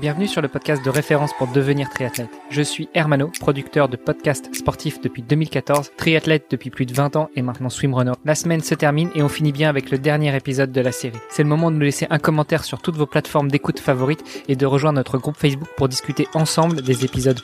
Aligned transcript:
Bienvenue 0.00 0.28
sur 0.28 0.40
le 0.40 0.48
podcast 0.48 0.82
de 0.82 0.88
référence 0.88 1.34
pour 1.34 1.48
devenir 1.48 1.90
triathlète. 1.90 2.30
Je 2.48 2.62
suis 2.62 2.88
Hermano, 2.94 3.30
producteur 3.38 3.90
de 3.90 3.98
podcasts 3.98 4.54
sportifs 4.54 4.98
depuis 5.02 5.20
2014, 5.20 5.92
triathlète 5.98 6.46
depuis 6.50 6.70
plus 6.70 6.86
de 6.86 6.94
20 6.94 7.16
ans 7.16 7.28
et 7.36 7.42
maintenant 7.42 7.68
swimrunner. 7.68 8.12
La 8.24 8.34
semaine 8.34 8.62
se 8.62 8.74
termine 8.74 9.10
et 9.14 9.22
on 9.22 9.28
finit 9.28 9.52
bien 9.52 9.68
avec 9.68 9.90
le 9.90 9.98
dernier 9.98 10.34
épisode 10.34 10.72
de 10.72 10.80
la 10.80 10.92
série. 10.92 11.18
C'est 11.28 11.42
le 11.42 11.50
moment 11.50 11.70
de 11.70 11.76
nous 11.76 11.82
laisser 11.82 12.06
un 12.08 12.18
commentaire 12.18 12.64
sur 12.64 12.80
toutes 12.80 12.96
vos 12.96 13.04
plateformes 13.04 13.50
d'écoute 13.50 13.78
favorites 13.78 14.24
et 14.48 14.56
de 14.56 14.64
rejoindre 14.64 14.96
notre 14.96 15.18
groupe 15.18 15.36
Facebook 15.36 15.68
pour 15.76 15.88
discuter 15.88 16.26
ensemble 16.32 16.80
des 16.80 17.04
épisodes. 17.04 17.40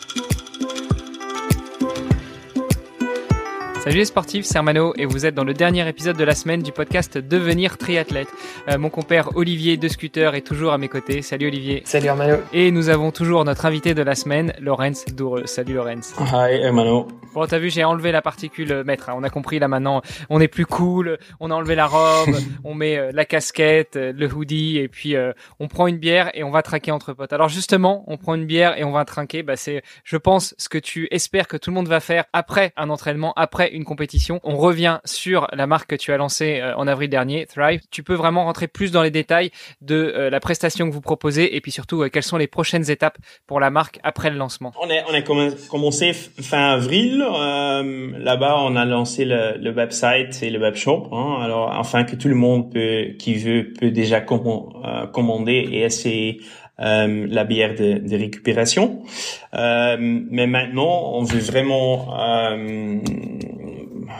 Salut 3.86 3.98
les 3.98 4.04
sportifs, 4.04 4.46
c'est 4.46 4.58
Armano 4.58 4.94
et 4.98 5.06
vous 5.06 5.26
êtes 5.26 5.36
dans 5.36 5.44
le 5.44 5.54
dernier 5.54 5.88
épisode 5.88 6.16
de 6.16 6.24
la 6.24 6.34
semaine 6.34 6.60
du 6.60 6.72
podcast 6.72 7.18
Devenir 7.18 7.78
triathlète. 7.78 8.26
Euh, 8.68 8.78
mon 8.78 8.90
compère 8.90 9.36
Olivier 9.36 9.76
de 9.76 9.86
Scooter 9.86 10.34
est 10.34 10.40
toujours 10.40 10.72
à 10.72 10.78
mes 10.78 10.88
côtés. 10.88 11.22
Salut 11.22 11.46
Olivier. 11.46 11.82
Salut 11.84 12.08
Armano. 12.08 12.38
Et 12.52 12.72
nous 12.72 12.88
avons 12.88 13.12
toujours 13.12 13.44
notre 13.44 13.64
invité 13.64 13.94
de 13.94 14.02
la 14.02 14.16
semaine, 14.16 14.52
Lorenz 14.58 15.04
Doureux. 15.14 15.46
Salut 15.46 15.74
Lorenz. 15.74 16.16
Hi 16.18 16.54
Hermano. 16.54 17.06
Bon, 17.36 17.44
t'as 17.44 17.58
vu, 17.58 17.68
j'ai 17.68 17.84
enlevé 17.84 18.12
la 18.12 18.22
particule 18.22 18.82
maître. 18.86 19.10
Hein. 19.10 19.14
On 19.14 19.22
a 19.22 19.28
compris 19.28 19.58
là 19.58 19.68
maintenant, 19.68 20.00
on 20.30 20.40
est 20.40 20.48
plus 20.48 20.64
cool, 20.64 21.18
on 21.38 21.50
a 21.50 21.54
enlevé 21.54 21.74
la 21.74 21.86
robe, 21.86 22.34
on 22.64 22.72
met 22.72 22.96
euh, 22.96 23.10
la 23.12 23.26
casquette, 23.26 23.96
euh, 23.96 24.10
le 24.16 24.26
hoodie 24.26 24.78
et 24.78 24.88
puis 24.88 25.14
euh, 25.14 25.34
on 25.60 25.68
prend 25.68 25.86
une 25.86 25.98
bière 25.98 26.30
et 26.32 26.44
on 26.44 26.50
va 26.50 26.62
traquer 26.62 26.92
entre 26.92 27.12
potes. 27.12 27.34
Alors 27.34 27.50
justement, 27.50 28.04
on 28.06 28.16
prend 28.16 28.36
une 28.36 28.46
bière 28.46 28.78
et 28.78 28.84
on 28.84 28.90
va 28.90 29.04
trinquer. 29.04 29.42
Bah 29.42 29.56
c'est, 29.56 29.82
je 30.02 30.16
pense, 30.16 30.54
ce 30.56 30.70
que 30.70 30.78
tu 30.78 31.08
espères 31.10 31.46
que 31.46 31.58
tout 31.58 31.68
le 31.68 31.74
monde 31.74 31.88
va 31.88 32.00
faire 32.00 32.24
après 32.32 32.72
un 32.78 32.88
entraînement, 32.88 33.34
après 33.36 33.70
une 33.70 33.75
compétition. 33.84 34.40
On 34.42 34.56
revient 34.56 35.00
sur 35.04 35.48
la 35.52 35.66
marque 35.66 35.90
que 35.90 35.96
tu 35.96 36.12
as 36.12 36.16
lancée 36.16 36.60
euh, 36.60 36.74
en 36.76 36.86
avril 36.86 37.10
dernier, 37.10 37.46
Thrive. 37.46 37.80
Tu 37.90 38.02
peux 38.02 38.14
vraiment 38.14 38.44
rentrer 38.44 38.68
plus 38.68 38.92
dans 38.92 39.02
les 39.02 39.10
détails 39.10 39.50
de 39.80 39.94
euh, 39.94 40.30
la 40.30 40.40
prestation 40.40 40.88
que 40.88 40.92
vous 40.92 41.00
proposez 41.00 41.56
et 41.56 41.60
puis 41.60 41.72
surtout 41.72 42.02
euh, 42.02 42.08
quelles 42.08 42.22
sont 42.22 42.36
les 42.36 42.46
prochaines 42.46 42.90
étapes 42.90 43.18
pour 43.46 43.60
la 43.60 43.70
marque 43.70 43.98
après 44.02 44.30
le 44.30 44.36
lancement? 44.36 44.72
On 44.80 44.90
a, 44.90 45.22
on 45.28 45.50
commencé 45.68 46.12
fin 46.12 46.70
avril. 46.70 47.18
Là-bas, 47.18 48.56
on 48.60 48.76
a 48.76 48.84
lancé 48.84 49.24
le, 49.24 49.70
website 49.70 50.42
et 50.42 50.50
le 50.50 50.58
webshop. 50.58 51.08
Hein, 51.12 51.40
alors, 51.42 51.72
afin 51.72 52.04
que 52.04 52.16
tout 52.16 52.28
le 52.28 52.34
monde 52.34 52.72
peut, 52.72 53.14
qui 53.18 53.34
veut 53.34 53.72
peut 53.78 53.90
déjà 53.90 54.20
commander 54.20 55.68
et 55.70 55.82
essayer 55.82 56.40
la 56.78 57.44
bière 57.44 57.74
de, 57.74 58.16
récupération. 58.16 59.02
Mais 59.52 60.46
maintenant, 60.46 61.12
on 61.14 61.24
veut 61.24 61.40
vraiment 61.40 62.14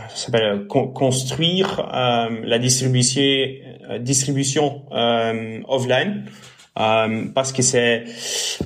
s'appelle 0.08 0.66
construire 0.66 1.80
euh, 1.92 2.40
la 2.44 2.58
distribution 2.58 3.22
euh, 3.22 3.98
distribution 3.98 4.82
euh, 4.92 5.60
offline. 5.68 6.24
Parce 6.74 7.52
que 7.52 7.62
c'est 7.62 8.04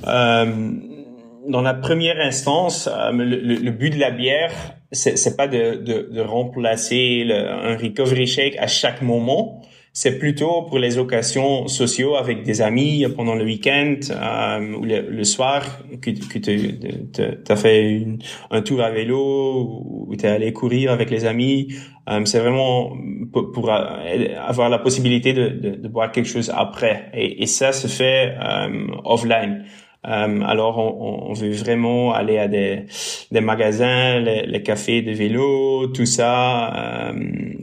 dans 0.03 1.61
la 1.61 1.73
première 1.73 2.19
instance 2.19 2.89
le, 3.13 3.23
le, 3.23 3.71
but 3.71 3.91
de 3.91 3.99
la 3.99 4.11
bière 4.11 4.51
c'est, 4.91 5.17
c'est 5.17 5.37
pas 5.37 5.47
de, 5.47 5.75
de, 5.75 6.09
de 6.11 6.21
remplacer 6.21 7.23
le, 7.23 7.49
un 7.49 7.77
recovery 7.77 8.27
shake 8.27 8.57
à 8.57 8.67
chaque 8.67 9.01
moment 9.01 9.61
c'est 9.93 10.17
plutôt 10.17 10.61
pour 10.63 10.79
les 10.79 10.97
occasions 10.97 11.67
sociaux 11.67 12.15
avec 12.15 12.43
des 12.43 12.61
amis 12.61 13.05
pendant 13.13 13.35
le 13.35 13.43
week-end 13.43 13.95
euh, 14.09 14.73
ou 14.75 14.85
le, 14.85 15.23
soir 15.25 15.63
que, 16.01 16.11
que 16.11 16.39
tu 16.39 17.51
as 17.51 17.55
fait 17.57 17.89
une, 17.89 18.19
un 18.51 18.61
tour 18.61 18.81
à 18.81 18.89
vélo 18.89 19.83
ou 19.85 20.15
tu 20.17 20.25
es 20.25 20.29
allé 20.29 20.53
courir 20.53 20.93
avec 20.93 21.09
les 21.09 21.25
amis. 21.25 21.75
Euh, 22.09 22.23
c'est 22.23 22.39
vraiment 22.39 22.95
pour, 23.33 23.51
pour, 23.51 23.69
avoir 23.69 24.69
la 24.69 24.79
possibilité 24.79 25.33
de, 25.33 25.49
de, 25.49 25.69
de, 25.71 25.87
boire 25.89 26.11
quelque 26.11 26.29
chose 26.29 26.51
après. 26.55 27.09
Et, 27.13 27.43
et 27.43 27.45
ça 27.45 27.73
se 27.73 27.87
fait 27.87 28.33
euh, 28.41 28.87
offline. 29.03 29.65
Euh, 30.07 30.41
alors, 30.47 30.79
on, 30.79 31.29
on, 31.29 31.33
veut 31.33 31.51
vraiment 31.51 32.11
aller 32.11 32.39
à 32.39 32.47
des, 32.47 32.87
des 33.31 33.41
magasins, 33.41 34.19
les, 34.19 34.47
les, 34.47 34.63
cafés 34.63 35.03
de 35.03 35.11
vélo, 35.11 35.87
tout 35.93 36.07
ça, 36.07 36.73
euh, 36.73 37.13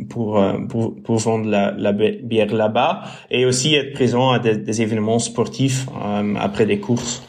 pour, 0.09 0.39
euh, 0.39 0.53
pour, 0.69 0.95
pour 1.03 1.17
vendre 1.17 1.51
la, 1.51 1.73
la 1.73 1.93
bière 1.93 2.55
là-bas 2.55 3.03
et 3.33 3.45
aussi 3.45 3.75
être 3.75 3.93
présent 3.93 4.31
à 4.31 4.39
des, 4.39 4.57
des 4.57 4.83
événements 4.83 5.19
sportifs 5.19 5.87
euh, 5.89 6.35
après 6.39 6.65
des 6.65 6.79
courses. 6.79 7.25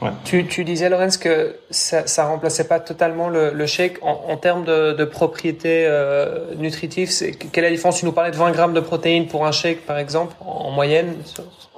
Ouais. 0.00 0.10
Tu, 0.24 0.46
tu, 0.46 0.64
disais, 0.64 0.88
Lorenz, 0.88 1.16
que 1.16 1.56
ça, 1.70 2.06
ça 2.06 2.26
remplaçait 2.26 2.66
pas 2.66 2.80
totalement 2.80 3.28
le, 3.28 3.52
le 3.52 3.66
shake 3.66 3.98
en, 4.02 4.24
en 4.28 4.36
termes 4.36 4.64
de, 4.64 4.92
de 4.94 5.04
propriétés 5.04 5.86
euh, 5.86 6.54
nutritives. 6.56 7.10
Quelle 7.52 7.64
est 7.64 7.68
la 7.68 7.74
différence? 7.74 7.98
Tu 7.98 8.04
nous 8.04 8.12
parlais 8.12 8.32
de 8.32 8.36
20 8.36 8.50
grammes 8.50 8.74
de 8.74 8.80
protéines 8.80 9.26
pour 9.26 9.46
un 9.46 9.52
shake, 9.52 9.86
par 9.86 9.98
exemple, 9.98 10.34
en 10.44 10.70
moyenne 10.72 11.14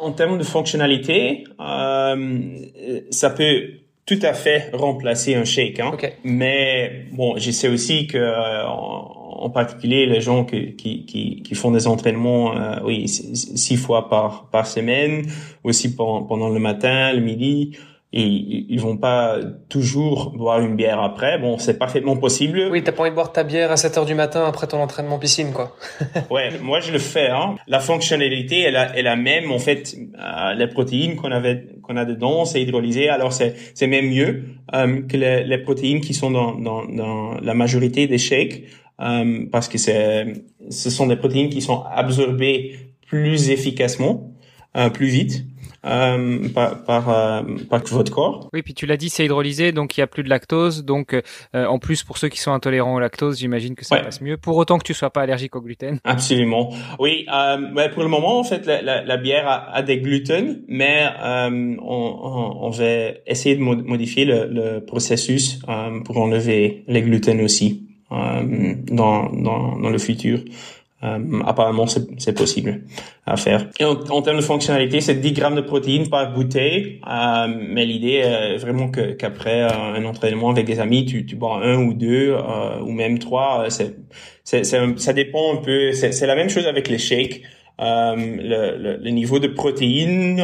En 0.05 0.13
termes 0.13 0.37
de 0.37 0.45
fonctionnalité, 0.45 1.45
euh, 1.61 2.59
ça 3.11 3.31
peut 3.31 3.71
tout 4.05 4.19
à 4.21 4.35
fait 4.35 4.69
remplacer 4.75 5.35
un 5.35 5.47
shake. 5.47 5.81
Hein. 5.81 5.93
Mais 6.25 7.07
bon, 7.13 7.39
je 7.39 7.51
sais 7.51 7.69
aussi 7.69 8.07
que 8.07 8.19
euh, 8.19 8.67
en, 8.67 9.49
particulier 9.49 10.05
les 10.05 10.21
gens 10.21 10.45
qui, 10.45 10.75
qui, 10.77 11.07
qui, 11.07 11.43
qui 11.43 11.55
font 11.55 11.71
des 11.71 11.87
entraînements, 11.87 12.55
euh, 12.55 12.81
oui, 12.85 13.09
six 13.09 13.77
fois 13.77 14.11
par 14.11 14.51
par 14.51 14.67
semaine, 14.67 15.27
aussi 15.63 15.97
pendant, 15.97 16.23
pendant 16.23 16.51
le 16.51 16.61
matin, 16.61 17.13
le 17.15 17.21
midi 17.21 17.79
et 18.17 18.23
ils 18.69 18.81
vont 18.81 18.97
pas 18.97 19.41
toujours 19.69 20.31
boire 20.37 20.61
une 20.61 20.77
bière 20.77 21.01
après. 21.01 21.37
Bon, 21.37 21.59
c'est 21.59 21.77
parfaitement 21.81 22.17
possible. 22.17 22.69
Oui, 22.71 22.81
t'as 22.85 22.93
pas 22.93 23.03
envie 23.03 23.11
de 23.11 23.17
boire 23.17 23.33
ta 23.33 23.43
bière 23.43 23.73
à 23.73 23.77
7 23.77 23.99
heures 23.99 24.05
du 24.05 24.15
matin 24.15 24.45
après 24.47 24.69
ton 24.69 24.79
entraînement 24.79 25.19
piscine, 25.19 25.53
quoi. 25.53 25.77
ouais, 26.31 26.51
moi 26.63 26.79
je 26.79 26.93
le 26.93 27.01
fais. 27.01 27.31
Hein. 27.31 27.57
La 27.67 27.81
fonctionnalité 27.81 28.61
est 28.61 28.71
la, 28.71 28.97
est 28.97 29.03
la 29.03 29.17
même. 29.17 29.51
En 29.51 29.59
fait, 29.59 29.97
euh, 30.17 30.55
les 30.55 30.69
protéines 30.69 31.17
qu'on 31.17 31.33
avait, 31.33 31.67
qu'on 31.83 31.97
a 31.97 32.05
dedans, 32.05 32.45
c'est 32.45 32.63
hydrolysé. 32.63 33.09
Alors 33.09 33.33
c'est, 33.33 33.57
c'est 33.75 33.89
même 33.89 34.09
mieux 34.09 34.45
euh, 34.77 35.03
que 35.03 35.17
les, 35.17 35.43
les, 35.43 35.59
protéines 35.59 36.01
qui 36.01 36.15
sont 36.15 36.31
dans, 36.31 36.55
dans, 36.55 36.85
dans 36.85 37.35
la 37.41 37.55
majorité 37.55 38.07
des 38.07 38.19
shakes, 38.19 38.63
euh, 39.01 39.47
parce 39.51 39.67
que 39.67 39.77
c'est, 39.77 40.45
ce 40.71 40.89
sont 40.89 41.09
des 41.09 41.17
protéines 41.17 41.49
qui 41.49 41.63
sont 41.63 41.83
absorbées 41.83 42.77
plus 43.09 43.51
efficacement, 43.51 44.31
euh, 44.77 44.89
plus 44.89 45.09
vite 45.09 45.47
euh, 45.85 46.49
par, 46.49 46.83
par, 46.85 47.09
euh, 47.11 47.43
par, 47.69 47.83
votre 47.85 48.13
corps. 48.13 48.49
Oui, 48.53 48.63
puis 48.63 48.75
tu 48.75 48.87
l'as 48.87 48.97
dit, 48.97 49.11
c'est 49.11 49.25
hydrolysé, 49.25 49.73
donc 49.73 49.97
il 49.97 50.01
y 50.01 50.03
a 50.03 50.07
plus 50.07 50.23
de 50.23 50.29
lactose. 50.29 50.85
Donc, 50.85 51.15
euh, 51.15 51.67
en 51.67 51.79
plus, 51.79 52.03
pour 52.03 52.19
ceux 52.19 52.29
qui 52.29 52.41
sont 52.41 52.53
intolérants 52.53 52.95
au 52.95 53.01
lactose, 53.01 53.39
j'imagine 53.39 53.75
que 53.75 53.85
ça 53.85 53.99
passe 53.99 54.21
mieux. 54.21 54.37
Pour 54.37 54.57
autant 54.57 54.79
que 54.79 54.85
tu 54.85 54.95
sois 54.95 55.11
pas 55.11 55.23
allergique 55.23 55.55
au 55.57 55.61
gluten. 55.61 55.99
Absolument. 56.05 56.73
Oui, 56.99 57.27
euh, 57.33 57.89
pour 57.89 58.03
le 58.03 58.09
moment, 58.09 58.39
en 58.39 58.45
fait, 58.45 58.67
la, 58.67 58.83
la, 58.83 59.05
la 59.05 59.17
bière 59.17 59.47
a, 59.47 59.75
a, 59.75 59.83
des 59.83 59.99
gluten, 59.99 60.63
mais 60.69 61.07
on, 61.23 61.77
on, 61.83 62.67
on, 62.67 62.71
va 62.71 62.85
essayer 63.27 63.57
de 63.57 63.61
modifier 63.61 64.25
le, 64.25 64.47
le 64.47 64.85
processus 64.85 65.61
pour 66.05 66.19
enlever 66.19 66.85
les 66.89 67.03
gluten 67.03 67.41
aussi 67.41 67.89
dans, 68.11 69.31
dans, 69.31 69.79
dans 69.79 69.91
le 69.91 69.99
futur. 69.99 70.41
Euh, 71.03 71.43
apparemment, 71.45 71.87
c'est 71.87 72.33
possible 72.33 72.81
à 73.27 73.37
faire. 73.37 73.69
Et 73.79 73.85
en, 73.85 74.23
termes 74.23 74.37
de 74.37 74.43
fonctionnalité, 74.43 75.01
c'est 75.01 75.17
10 75.17 75.33
grammes 75.33 75.57
de 75.57 75.61
protéines 75.61 76.09
par 76.09 76.33
bouteille. 76.33 77.01
Euh, 77.07 77.47
mais 77.69 77.85
l'idée 77.85 78.23
est 78.25 78.57
vraiment 78.57 78.89
qu'après 78.91 79.65
euh, 79.65 79.97
un 79.97 80.05
entraînement 80.05 80.51
avec 80.51 80.67
des 80.67 80.81
amis, 80.81 81.05
tu, 81.05 81.27
tu 81.27 81.37
bois 81.37 81.63
un 81.63 81.77
ou 81.77 81.95
deux 81.95 82.33
euh, 82.33 82.81
ou 82.81 82.93
même 82.93 83.19
trois. 83.19 83.67
C'est, 83.69 83.97
c'est, 84.45 84.65
ça 84.65 85.13
dépend 85.13 85.55
un 85.55 85.57
peu. 85.57 85.93
C'est 85.93 86.27
la 86.27 86.37
même 86.37 86.49
chose 86.49 86.67
avec 86.67 86.89
les 86.89 86.99
shakes. 86.99 87.43
Euh, 87.81 88.15
le, 88.17 88.79
le, 88.79 88.97
le, 88.97 89.11
niveau 89.11 89.41
de 89.41 89.49
protéines 89.49 90.41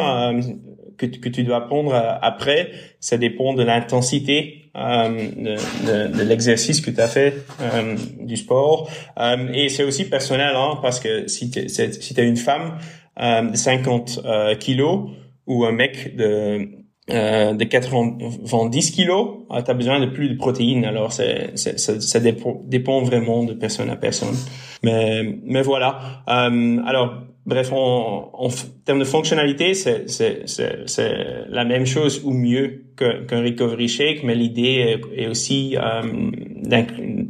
que, 0.98 1.06
que 1.06 1.28
tu 1.28 1.44
dois 1.44 1.60
prendre 1.60 1.94
après, 1.94 2.72
ça 2.98 3.16
dépend 3.18 3.54
de 3.54 3.62
l'intensité 3.62 4.59
euh, 4.76 5.08
de, 5.08 6.16
de, 6.16 6.22
l'exercice 6.22 6.80
que 6.80 6.92
tu 6.92 7.00
as 7.00 7.08
fait 7.08 7.44
euh, 7.60 7.96
du 8.20 8.36
sport. 8.36 8.88
Euh, 9.18 9.48
et 9.52 9.68
c'est 9.68 9.82
aussi 9.82 10.08
personnel, 10.08 10.54
hein, 10.54 10.78
parce 10.80 11.00
que 11.00 11.26
si 11.26 11.50
tu 11.50 11.68
si 11.68 11.82
es 11.82 12.28
une 12.28 12.36
femme 12.36 12.78
de 13.18 13.56
50 13.56 14.20
kilos 14.60 15.10
ou 15.46 15.64
un 15.64 15.72
mec 15.72 16.14
de 16.16 16.68
de 17.08 17.64
90 17.64 18.92
kilos, 18.92 19.38
tu 19.50 19.70
as 19.70 19.74
besoin 19.74 19.98
de 19.98 20.06
plus 20.06 20.28
de 20.28 20.36
protéines. 20.36 20.84
Alors, 20.84 21.12
c'est, 21.12 21.58
ça, 21.58 22.00
ça 22.00 22.20
dépend, 22.20 22.62
dépend, 22.64 23.02
vraiment 23.02 23.42
de 23.42 23.54
personne 23.54 23.90
à 23.90 23.96
personne. 23.96 24.36
Mais, 24.84 25.24
mais 25.42 25.62
voilà. 25.62 26.22
alors, 26.26 27.24
bref, 27.50 27.72
en, 27.72 28.30
en 28.32 28.48
termes 28.84 29.00
de 29.00 29.04
fonctionnalité, 29.04 29.74
c'est, 29.74 30.08
c'est, 30.08 30.44
c'est, 30.46 31.16
la 31.48 31.64
même 31.64 31.84
chose 31.84 32.22
ou 32.24 32.32
mieux 32.32 32.84
qu'un 32.96 33.42
recovery 33.42 33.88
shake, 33.88 34.22
mais 34.22 34.34
l'idée 34.34 35.00
est, 35.14 35.26
aussi 35.26 35.76
euh, 35.76 36.02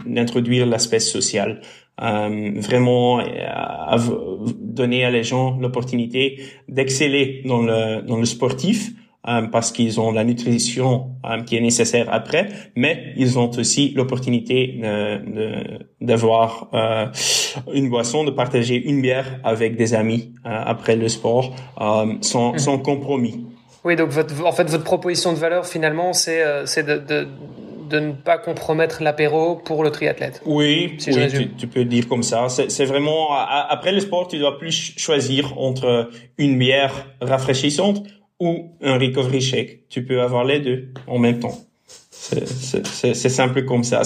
d'introduire 0.06 0.66
l'aspect 0.66 1.00
social. 1.00 1.60
Euh, 2.00 2.52
vraiment 2.56 3.20
euh, 3.20 3.26
donner 4.58 5.04
à 5.04 5.10
les 5.10 5.22
gens 5.22 5.58
l'opportunité 5.58 6.40
d'exceller 6.68 7.42
dans 7.44 7.62
le, 7.62 8.00
dans 8.02 8.16
le 8.16 8.24
sportif, 8.24 8.90
parce 9.22 9.70
qu'ils 9.72 10.00
ont 10.00 10.12
la 10.12 10.24
nutrition 10.24 11.10
euh, 11.24 11.42
qui 11.42 11.56
est 11.56 11.60
nécessaire 11.60 12.06
après, 12.10 12.48
mais 12.74 13.12
ils 13.16 13.38
ont 13.38 13.50
aussi 13.50 13.92
l'opportunité 13.94 14.80
d'avoir 16.00 16.68
euh, 16.72 17.06
une 17.72 17.90
boisson, 17.90 18.24
de 18.24 18.30
partager 18.30 18.76
une 18.76 19.02
bière 19.02 19.38
avec 19.44 19.76
des 19.76 19.94
amis 19.94 20.32
après 20.44 20.96
le 20.96 21.08
sport 21.08 21.54
sans, 22.20 22.52
mm. 22.52 22.58
sans 22.58 22.78
compromis. 22.78 23.46
Oui, 23.84 23.96
donc 23.96 24.10
votre, 24.10 24.44
en 24.44 24.52
fait, 24.52 24.68
votre 24.68 24.84
proposition 24.84 25.32
de 25.32 25.38
valeur, 25.38 25.66
finalement, 25.66 26.12
c'est 26.12 26.42
de, 26.82 26.98
de, 26.98 27.28
de, 27.88 27.98
ne 27.98 28.12
pas 28.12 28.36
compromettre 28.36 29.02
l'apéro 29.02 29.56
pour 29.56 29.82
le 29.82 29.90
triathlète. 29.90 30.42
Oui, 30.44 30.96
si 30.98 31.10
tu, 31.10 31.48
tu, 31.54 31.66
peux 31.66 31.84
dire 31.84 32.06
comme 32.06 32.22
ça. 32.22 32.48
C'est 32.48 32.84
vraiment, 32.84 33.32
après 33.32 33.92
le 33.92 34.00
sport, 34.00 34.28
tu 34.28 34.38
dois 34.38 34.58
plus 34.58 34.94
choisir 34.98 35.58
entre 35.58 36.10
une 36.36 36.58
bière 36.58 37.06
rafraîchissante 37.22 38.02
ou 38.40 38.72
un 38.82 38.98
recovery 38.98 39.40
shake. 39.40 39.88
Tu 39.88 40.04
peux 40.04 40.20
avoir 40.20 40.44
les 40.44 40.60
deux 40.60 40.88
en 41.06 41.18
même 41.18 41.38
temps. 41.38 41.56
C'est 42.10 43.28
simple 43.28 43.64
comme 43.64 43.82
ça. 43.82 44.02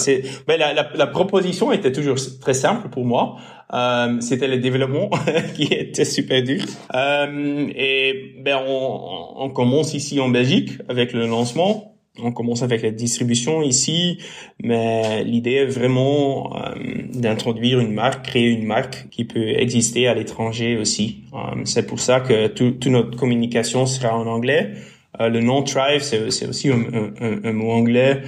Ben 0.47 0.57
la, 0.59 0.73
la, 0.73 0.89
la, 0.95 1.07
proposition 1.07 1.71
était 1.71 1.91
toujours 1.91 2.17
très 2.39 2.53
simple 2.53 2.89
pour 2.89 3.05
moi. 3.05 3.37
Euh, 3.73 4.19
C'était 4.21 4.47
le 4.47 4.57
développement 4.57 5.09
qui 5.55 5.63
était 5.63 6.05
super 6.05 6.41
dur. 6.41 6.63
Euh, 6.93 7.67
et 7.75 8.35
ben 8.39 8.59
on, 8.65 9.33
on, 9.37 9.49
commence 9.49 9.93
ici 9.93 10.19
en 10.19 10.29
Belgique 10.29 10.71
avec 10.87 11.13
le 11.13 11.27
lancement. 11.27 11.94
On 12.23 12.31
commence 12.31 12.63
avec 12.63 12.81
la 12.81 12.91
distribution 12.91 13.61
ici, 13.61 14.19
mais 14.63 15.23
l'idée 15.23 15.55
est 15.55 15.65
vraiment 15.65 16.55
euh, 16.55 16.73
d'introduire 17.13 17.79
une 17.79 17.93
marque, 17.93 18.25
créer 18.25 18.49
une 18.49 18.65
marque 18.65 19.07
qui 19.11 19.25
peut 19.25 19.49
exister 19.49 20.07
à 20.07 20.13
l'étranger 20.13 20.77
aussi. 20.77 21.23
Euh, 21.33 21.61
c'est 21.65 21.85
pour 21.85 21.99
ça 21.99 22.21
que 22.21 22.47
toute 22.47 22.87
notre 22.87 23.17
communication 23.17 23.85
sera 23.85 24.17
en 24.17 24.27
anglais. 24.27 24.71
Euh, 25.19 25.29
le 25.29 25.41
nom 25.41 25.63
Thrive, 25.63 26.01
c'est 26.01 26.47
aussi 26.47 26.69
un, 26.69 27.13
un, 27.43 27.53
mot 27.53 27.71
anglais. 27.71 28.21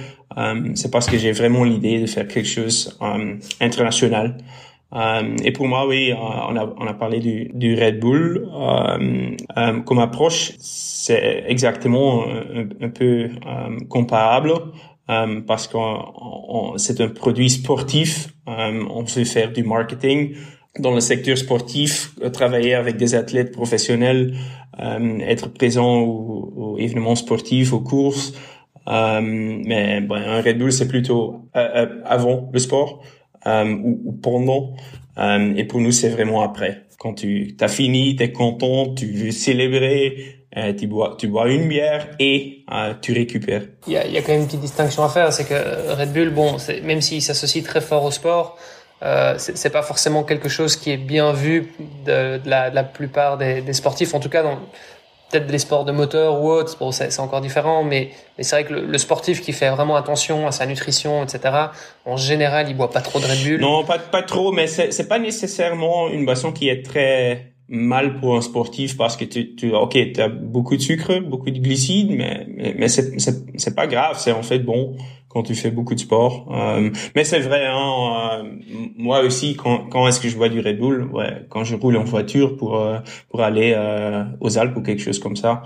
C'est 0.74 0.90
parce 0.90 1.08
que 1.08 1.18
j'ai 1.18 1.32
vraiment 1.32 1.64
l'idée 1.64 2.00
de 2.00 2.06
faire 2.06 2.28
quelque 2.28 2.48
chose 2.48 2.96
euh, 3.02 3.34
international. 4.92 5.46
et 5.46 5.52
pour 5.52 5.68
moi, 5.68 5.86
oui, 5.86 6.12
on 6.14 6.56
a, 6.56 6.74
on 6.78 6.86
a 6.86 6.94
parlé 6.94 7.20
du, 7.20 7.50
du 7.54 7.74
Red 7.74 8.00
Bull. 8.00 8.48
comme 9.84 9.98
approche, 9.98 10.52
c'est 10.58 11.44
exactement 11.46 12.24
un, 12.80 12.88
peu 12.90 13.30
comparable. 13.88 14.52
parce 15.46 15.68
que 15.68 15.78
c'est 16.76 17.00
un 17.00 17.08
produit 17.08 17.50
sportif, 17.50 18.28
on 18.46 19.06
sait 19.06 19.24
faire 19.24 19.52
du 19.52 19.62
marketing, 19.62 20.34
dans 20.78 20.94
le 20.94 21.00
secteur 21.00 21.36
sportif, 21.36 22.14
travailler 22.32 22.74
avec 22.74 22.96
des 22.96 23.14
athlètes 23.14 23.52
professionnels, 23.52 24.34
euh, 24.80 25.18
être 25.20 25.48
présent 25.52 25.98
aux, 25.98 26.52
aux, 26.56 26.78
événements 26.78 27.16
sportifs, 27.16 27.72
aux 27.72 27.80
courses. 27.80 28.32
Euh, 28.86 29.20
mais 29.22 30.00
bon, 30.00 30.14
un 30.14 30.40
Red 30.40 30.58
Bull, 30.58 30.72
c'est 30.72 30.88
plutôt 30.88 31.42
euh, 31.56 31.68
euh 31.74 31.86
avant 32.04 32.48
le 32.52 32.58
sport 32.58 33.00
euh, 33.00 33.17
ou, 33.46 34.00
ou, 34.04 34.12
pendant. 34.12 34.74
Euh, 35.18 35.54
et 35.56 35.64
pour 35.64 35.80
nous, 35.80 35.92
c'est 35.92 36.08
vraiment 36.08 36.42
après. 36.42 36.82
Quand 36.98 37.14
tu 37.14 37.56
as 37.60 37.68
fini, 37.68 38.16
tu 38.16 38.24
es 38.24 38.32
content, 38.32 38.94
tu 38.94 39.06
veux 39.06 39.30
célébrer, 39.30 40.44
tu 40.76 40.88
bois, 40.88 41.16
tu 41.16 41.28
bois 41.28 41.48
une 41.48 41.68
bière 41.68 42.08
et 42.18 42.64
tu 43.00 43.12
récupères. 43.12 43.62
Il 43.86 43.92
y 43.92 43.96
a, 43.96 44.06
y 44.08 44.18
a 44.18 44.22
quand 44.22 44.32
même 44.32 44.40
une 44.40 44.46
petite 44.46 44.60
distinction 44.60 45.04
à 45.04 45.08
faire, 45.08 45.32
c'est 45.32 45.44
que 45.44 45.92
Red 45.94 46.12
Bull, 46.12 46.30
bon, 46.30 46.56
même 46.82 47.00
s'il 47.00 47.22
s'associe 47.22 47.62
très 47.62 47.80
fort 47.80 48.04
au 48.04 48.10
sport, 48.10 48.58
euh, 49.02 49.34
c'est 49.38 49.70
pas 49.70 49.82
forcément 49.82 50.24
quelque 50.24 50.48
chose 50.48 50.74
qui 50.74 50.90
est 50.90 50.96
bien 50.96 51.32
vu 51.32 51.72
de, 52.04 52.38
de, 52.38 52.50
la, 52.50 52.70
de 52.70 52.74
la, 52.74 52.82
plupart 52.82 53.38
des, 53.38 53.60
des, 53.60 53.72
sportifs, 53.72 54.12
en 54.14 54.18
tout 54.18 54.28
cas 54.28 54.42
dans 54.42 54.58
peut-être 55.30 55.46
des 55.46 55.58
sports 55.58 55.84
de 55.84 55.92
moteur 55.92 56.42
ou 56.42 56.50
autres, 56.50 56.76
bon, 56.78 56.92
c'est 56.92 57.18
encore 57.20 57.40
différent, 57.40 57.84
mais, 57.84 58.10
mais 58.36 58.44
c'est 58.44 58.56
vrai 58.56 58.64
que 58.64 58.74
le, 58.74 58.86
le, 58.86 58.98
sportif 58.98 59.40
qui 59.40 59.52
fait 59.52 59.70
vraiment 59.70 59.96
attention 59.96 60.46
à 60.46 60.52
sa 60.52 60.66
nutrition, 60.66 61.22
etc., 61.22 61.40
en 62.04 62.16
général, 62.16 62.68
il 62.68 62.76
boit 62.76 62.90
pas 62.90 63.00
trop 63.00 63.20
de 63.20 63.24
Red 63.24 63.44
Bull. 63.44 63.60
Non, 63.60 63.84
pas, 63.84 63.98
pas 63.98 64.22
trop, 64.22 64.52
mais 64.52 64.66
c'est 64.66 65.08
pas 65.08 65.18
nécessairement 65.18 66.08
une 66.08 66.24
boisson 66.24 66.52
qui 66.52 66.68
est 66.68 66.82
très 66.84 67.52
mal 67.68 68.18
pour 68.18 68.34
un 68.34 68.40
sportif 68.40 68.96
parce 68.96 69.16
que 69.16 69.26
tu, 69.26 69.54
tu 69.54 69.74
ok, 69.74 69.96
as 70.18 70.28
beaucoup 70.28 70.76
de 70.76 70.80
sucre, 70.80 71.18
beaucoup 71.20 71.50
de 71.50 71.58
glucides, 71.58 72.10
mais, 72.10 72.46
mais, 72.48 72.74
mais 72.78 72.88
c'est 72.88 73.74
pas 73.74 73.86
grave, 73.86 74.16
c'est 74.18 74.32
en 74.32 74.42
fait 74.42 74.60
bon 74.60 74.96
quand 75.28 75.42
tu 75.42 75.54
fais 75.54 75.70
beaucoup 75.70 75.94
de 75.94 76.00
sport. 76.00 76.48
Euh, 76.50 76.90
mais 77.14 77.24
c'est 77.24 77.40
vrai, 77.40 77.66
hein, 77.66 78.42
euh, 78.42 78.56
moi 78.96 79.20
aussi, 79.20 79.56
quand, 79.56 79.86
quand 79.88 80.08
est-ce 80.08 80.20
que 80.20 80.28
je 80.28 80.36
bois 80.36 80.48
du 80.48 80.60
Red 80.60 80.78
Bull? 80.78 81.08
Ouais, 81.12 81.46
quand 81.48 81.64
je 81.64 81.76
roule 81.76 81.96
en 81.96 82.04
voiture 82.04 82.56
pour 82.56 82.76
euh, 82.76 82.98
pour 83.28 83.42
aller 83.42 83.74
euh, 83.76 84.24
aux 84.40 84.58
Alpes 84.58 84.76
ou 84.76 84.82
quelque 84.82 85.02
chose 85.02 85.18
comme 85.18 85.36
ça. 85.36 85.62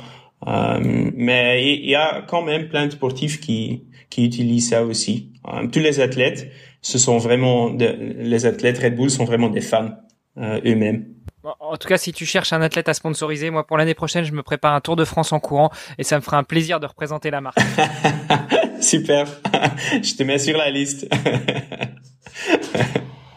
mais 0.47 1.75
il 1.77 1.89
y, 1.89 1.95
a 1.95 2.23
quand 2.23 2.43
même 2.43 2.69
plein 2.69 2.87
de 2.87 2.93
sportifs 2.93 3.41
qui 3.41 3.85
qui 4.11 4.27
utilisent 4.27 4.71
ça 4.71 4.85
aussi. 4.85 5.33
tous 5.73 5.79
les 5.79 6.01
athlètes, 6.01 6.51
ce 6.83 6.99
sont 6.99 7.19
vraiment 7.19 7.73
les 7.79 8.45
athlètes 8.47 8.79
Red 8.79 8.97
Bull 8.97 9.11
sont 9.11 9.25
vraiment 9.25 9.49
des 9.49 9.61
fans 9.61 9.91
eux-mêmes. 10.39 11.07
En 11.61 11.77
tout 11.77 11.89
cas, 11.89 11.99
si 11.99 12.13
tu 12.13 12.25
cherches 12.25 12.53
un 12.53 12.63
athlète 12.63 12.89
à 12.89 12.95
sponsoriser, 12.95 13.51
moi 13.51 13.67
pour 13.67 13.77
l'année 13.77 13.95
prochaine, 13.95 14.25
je 14.25 14.33
me 14.33 14.43
prépare 14.43 14.75
un 14.75 14.81
Tour 14.81 14.97
de 14.97 15.05
France 15.05 15.33
en 15.33 15.41
courant 15.41 15.71
et 15.99 16.05
ça 16.05 16.17
me 16.17 16.21
fera 16.21 16.39
un 16.39 16.45
plaisir 16.45 16.79
de 16.81 16.87
représenter 16.87 17.31
la 17.31 17.41
marque. 17.41 17.59
Super. 18.83 19.27
je 20.03 20.15
te 20.15 20.23
mets 20.23 20.39
sur 20.39 20.57
la 20.57 20.71
liste. 20.71 21.09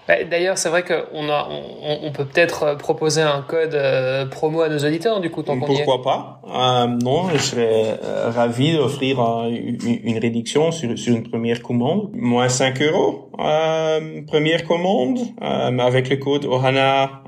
Bah, 0.07 0.23
d'ailleurs, 0.23 0.57
c'est 0.57 0.69
vrai 0.69 0.83
qu'on 0.83 1.29
a, 1.29 1.47
on, 1.49 2.07
on 2.07 2.11
peut 2.11 2.25
peut-être 2.25 2.63
euh, 2.63 2.75
proposer 2.75 3.21
un 3.21 3.41
code 3.41 3.73
euh, 3.73 4.27
promo 4.27 4.61
à 4.61 4.69
nos 4.69 4.77
auditeurs, 4.77 5.19
du 5.19 5.31
coup, 5.31 5.41
tant 5.41 5.57
qu'on 5.57 5.65
Pourquoi 5.65 6.03
pas? 6.03 6.41
Euh, 6.47 6.85
Non, 6.85 7.29
je 7.29 7.37
serais 7.37 7.97
euh, 8.03 8.29
ravi 8.29 8.73
d'offrir 8.73 9.19
une, 9.49 9.79
une, 10.03 10.19
réduction 10.19 10.71
sur, 10.71 10.95
sur 10.97 11.15
une 11.15 11.23
première 11.23 11.63
commande. 11.63 12.11
Moins 12.13 12.49
5 12.49 12.83
euros, 12.83 13.31
première 14.27 14.63
commande, 14.65 15.19
avec 15.41 16.09
le 16.09 16.17
code 16.17 16.45
OHANA 16.45 17.23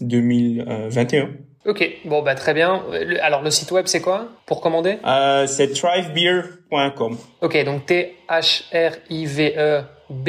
2021. 0.00 1.30
Ok, 1.66 1.84
bon 2.04 2.22
bah 2.22 2.34
très 2.34 2.54
bien. 2.54 2.82
Alors 3.22 3.42
le 3.42 3.50
site 3.50 3.72
web 3.72 3.86
c'est 3.86 4.00
quoi 4.00 4.28
pour 4.46 4.60
commander? 4.60 4.98
Euh, 5.04 5.46
C'est 5.46 5.72
thrivebeer.com. 5.72 7.18
Ok, 7.42 7.64
donc 7.64 7.86
T 7.86 8.14
H 8.28 8.62
R 8.72 8.92
I 9.10 9.26
V 9.26 9.54
E 9.56 9.82
B 10.08 10.28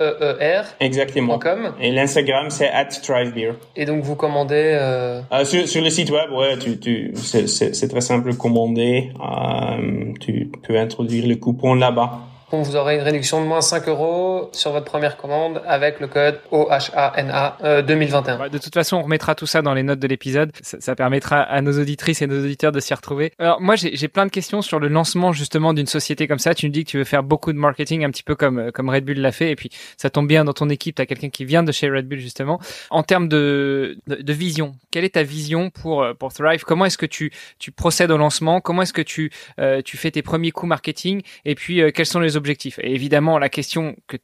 E-E-R. 0.00 0.64
Exactement. 0.80 1.38
Et 1.80 1.90
l'Instagram, 1.92 2.50
c'est 2.50 2.68
at 2.68 2.86
thrivebeer. 2.86 3.54
Et 3.76 3.84
donc, 3.84 4.02
vous 4.02 4.16
commandez... 4.16 4.72
Euh... 4.74 5.20
Euh, 5.32 5.44
sur, 5.44 5.68
sur, 5.68 5.82
le 5.82 5.90
site 5.90 6.10
web, 6.10 6.30
ouais, 6.32 6.56
tu, 6.58 6.78
tu, 6.78 7.12
c'est 7.14 7.88
très 7.88 8.00
simple 8.00 8.32
de 8.32 8.36
commander. 8.36 9.12
Euh, 9.20 10.12
tu 10.18 10.50
peux 10.66 10.78
introduire 10.78 11.26
le 11.26 11.36
coupon 11.36 11.74
là-bas 11.74 12.20
vous 12.60 12.76
aurez 12.76 12.96
une 12.96 13.02
réduction 13.02 13.40
de 13.40 13.46
moins 13.46 13.60
5 13.62 13.88
euros 13.88 14.50
sur 14.52 14.72
votre 14.72 14.84
première 14.84 15.16
commande 15.16 15.62
avec 15.66 16.00
le 16.00 16.06
code 16.06 16.38
OHANA 16.50 17.82
2021. 17.86 18.40
Euh, 18.40 18.48
de 18.48 18.58
toute 18.58 18.74
façon, 18.74 18.98
on 18.98 19.02
remettra 19.02 19.34
tout 19.34 19.46
ça 19.46 19.62
dans 19.62 19.72
les 19.72 19.82
notes 19.82 19.98
de 19.98 20.06
l'épisode. 20.06 20.52
Ça, 20.60 20.94
permettra 20.94 21.40
à 21.40 21.62
nos 21.62 21.78
auditrices 21.80 22.20
et 22.20 22.26
nos 22.26 22.42
auditeurs 22.44 22.72
de 22.72 22.80
s'y 22.80 22.92
retrouver. 22.92 23.32
Alors 23.38 23.60
moi, 23.60 23.76
j'ai 23.76 24.08
plein 24.08 24.26
de 24.26 24.30
questions 24.30 24.60
sur 24.60 24.78
le 24.80 24.88
lancement 24.88 25.32
justement 25.32 25.72
d'une 25.72 25.86
société 25.86 26.28
comme 26.28 26.38
ça. 26.38 26.54
Tu 26.54 26.66
me 26.66 26.72
dis 26.72 26.84
que 26.84 26.90
tu 26.90 26.98
veux 26.98 27.04
faire 27.04 27.22
beaucoup 27.22 27.52
de 27.52 27.58
marketing, 27.58 28.04
un 28.04 28.10
petit 28.10 28.22
peu 28.22 28.34
comme 28.34 28.70
comme 28.72 28.90
Red 28.90 29.04
Bull 29.04 29.18
l'a 29.18 29.32
fait, 29.32 29.50
et 29.50 29.56
puis 29.56 29.70
ça 29.96 30.10
tombe 30.10 30.28
bien 30.28 30.44
dans 30.44 30.52
ton 30.52 30.68
équipe, 30.68 30.96
tu 30.96 31.02
as 31.02 31.06
quelqu'un 31.06 31.30
qui 31.30 31.44
vient 31.44 31.62
de 31.62 31.72
chez 31.72 31.88
Red 31.88 32.06
Bull 32.06 32.18
justement. 32.18 32.60
En 32.90 33.02
termes 33.02 33.28
de, 33.28 33.96
de, 34.06 34.32
vision, 34.32 34.74
quelle 34.90 35.04
est 35.04 35.14
ta 35.14 35.22
vision 35.22 35.70
pour 35.70 36.06
pour 36.18 36.32
Thrive? 36.32 36.64
Comment 36.64 36.84
est-ce 36.84 36.98
que 36.98 37.06
tu 37.06 37.32
tu 37.58 37.72
procèdes 37.72 38.10
au 38.10 38.18
lancement? 38.18 38.60
Comment 38.60 38.82
est-ce 38.82 38.92
que 38.92 39.02
tu 39.02 39.30
euh, 39.58 39.80
tu 39.82 39.96
fais 39.96 40.10
tes 40.10 40.22
premiers 40.22 40.50
coups 40.50 40.68
marketing? 40.68 41.22
Et 41.44 41.54
puis 41.54 41.80
euh, 41.80 41.90
quels 41.90 42.06
sont 42.06 42.20
les 42.20 42.36
objectifs. 42.36 42.41
Et 42.50 42.94
évidemment, 42.94 43.38
la 43.38 43.48
question 43.48 43.96
que 44.06 44.16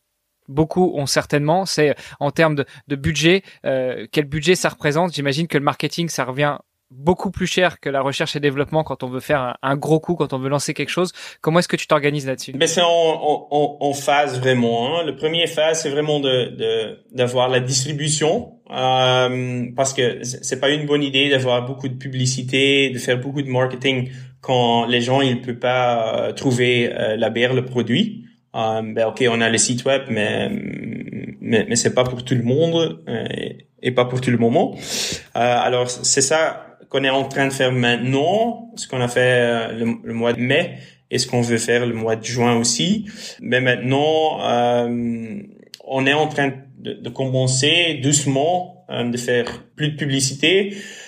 beaucoup 0.49 0.93
ont 0.97 1.07
certainement, 1.07 1.67
c'est 1.67 1.95
en 2.21 2.31
termes 2.31 2.65
de, 2.89 2.97
budget, 2.97 3.43
euh, 3.65 4.07
quel 4.11 4.25
budget 4.25 4.55
ça 4.55 4.71
représente. 4.71 5.15
J'imagine 5.15 5.47
que 5.47 5.59
le 5.59 5.65
marketing, 5.65 6.09
ça 6.09 6.25
revient 6.25 6.59
beaucoup 6.91 7.31
plus 7.31 7.47
cher 7.47 7.81
que 7.81 7.91
la 7.91 8.01
recherche 8.01 8.35
et 8.35 8.41
développement 8.41 8.83
quand 8.83 9.03
on 9.03 9.09
veut 9.09 9.21
faire 9.21 9.59
un, 9.63 9.77
gros 9.77 10.01
coup, 10.01 10.15
quand 10.15 10.33
on 10.33 10.39
veut 10.39 10.49
lancer 10.49 10.73
quelque 10.73 10.89
chose. 10.89 11.13
Comment 11.43 11.59
est-ce 11.59 11.69
que 11.69 11.77
tu 11.77 11.87
t'organises 11.87 12.27
là-dessus? 12.27 12.53
Ben 12.53 12.67
c'est 12.67 12.81
en, 12.83 13.49
en, 13.51 13.93
phase 13.93 14.41
vraiment. 14.41 14.99
Hein. 14.99 15.05
Le 15.05 15.15
premier 15.17 15.47
phase, 15.47 15.83
c'est 15.83 15.91
vraiment 15.91 16.21
de 16.21 16.99
d'avoir 17.13 17.49
la 17.49 17.61
distribution. 17.61 18.55
Euh, 18.71 19.65
parce 19.75 19.95
que 19.95 20.23
c'est 20.25 20.61
pas 20.61 20.69
une 20.69 20.85
bonne 20.85 21.03
idée 21.03 21.31
d'avoir 21.31 21.65
beaucoup 21.65 21.89
de 21.89 21.95
publicité, 21.95 22.91
de 22.91 22.99
faire 22.99 23.19
beaucoup 23.19 23.41
de 23.41 23.49
marketing 23.49 24.11
quand 24.41 24.87
les 24.87 25.01
gens 25.01 25.21
ils 25.21 25.41
peuvent 25.41 25.57
pas 25.57 26.29
euh, 26.29 26.33
trouver 26.33 26.93
euh, 26.93 27.17
la 27.17 27.31
bière, 27.31 27.55
le 27.55 27.65
produit. 27.65 28.25
Euh, 28.55 28.83
ben 28.83 29.07
ok, 29.09 29.25
on 29.31 29.41
a 29.41 29.49
le 29.49 29.59
site 29.59 29.85
web, 29.85 30.03
mais 30.09 30.51
mais, 31.41 31.67
mais 31.69 31.77
c'est 31.77 31.95
pas 31.95 32.05
pour 32.05 32.25
tout 32.25 32.35
le 32.35 32.43
monde 32.43 33.05
et, 33.83 33.93
pas 33.93 34.05
pour 34.05 34.21
tout 34.21 34.31
le 34.31 34.39
moment. 34.39 34.77
alors 35.35 35.89
c'est 35.91 36.21
ça 36.21 36.77
qu'on 36.89 37.05
est 37.05 37.11
en 37.11 37.25
train 37.25 37.47
de 37.47 37.53
faire 37.53 37.73
maintenant, 37.73 38.71
ce 38.77 38.89
qu'on 38.89 39.01
a 39.01 39.09
fait 39.09 39.73
le, 39.75 40.15
mois 40.15 40.33
de 40.33 40.41
mai 40.41 40.79
et 41.11 41.19
ce 41.19 41.27
qu'on 41.27 41.43
veut 41.43 41.59
faire 41.59 41.87
le 41.87 41.95
mois 41.95 42.17
de 42.17 42.25
juin 42.25 42.57
aussi. 42.57 43.07
Mais 43.41 43.61
maintenant, 43.61 44.39
on 45.85 46.07
est 46.07 46.13
en 46.13 46.27
train 46.29 46.53
de, 46.79 46.95
de 46.95 47.09
commencer 47.09 48.01
doucement 48.03 48.85
de 48.89 49.17
faire 49.17 49.65
plus 49.77 49.91
de 49.91 49.97
publicité 49.97 50.75
euh, 50.75 51.08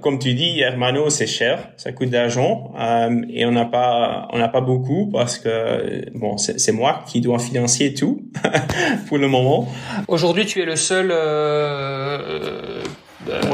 comme 0.00 0.18
tu 0.18 0.34
dis, 0.34 0.60
Hermano, 0.60 1.10
c'est 1.10 1.26
cher, 1.26 1.70
ça 1.76 1.92
coûte 1.92 2.10
d'argent 2.10 2.72
euh, 2.78 3.22
et 3.30 3.46
on 3.46 3.52
n'a 3.52 3.64
pas, 3.64 4.28
on 4.32 4.38
n'a 4.38 4.48
pas 4.48 4.60
beaucoup 4.60 5.10
parce 5.12 5.38
que 5.38 6.10
bon, 6.14 6.36
c'est 6.36 6.72
moi 6.72 7.04
qui 7.06 7.20
dois 7.20 7.38
financer 7.38 7.94
tout 7.94 8.22
pour 9.08 9.18
le 9.18 9.28
moment. 9.28 9.68
Aujourd'hui, 10.08 10.46
tu 10.46 10.60
es 10.60 10.64
le 10.64 10.76
seul 10.76 11.10
euh, 11.10 12.82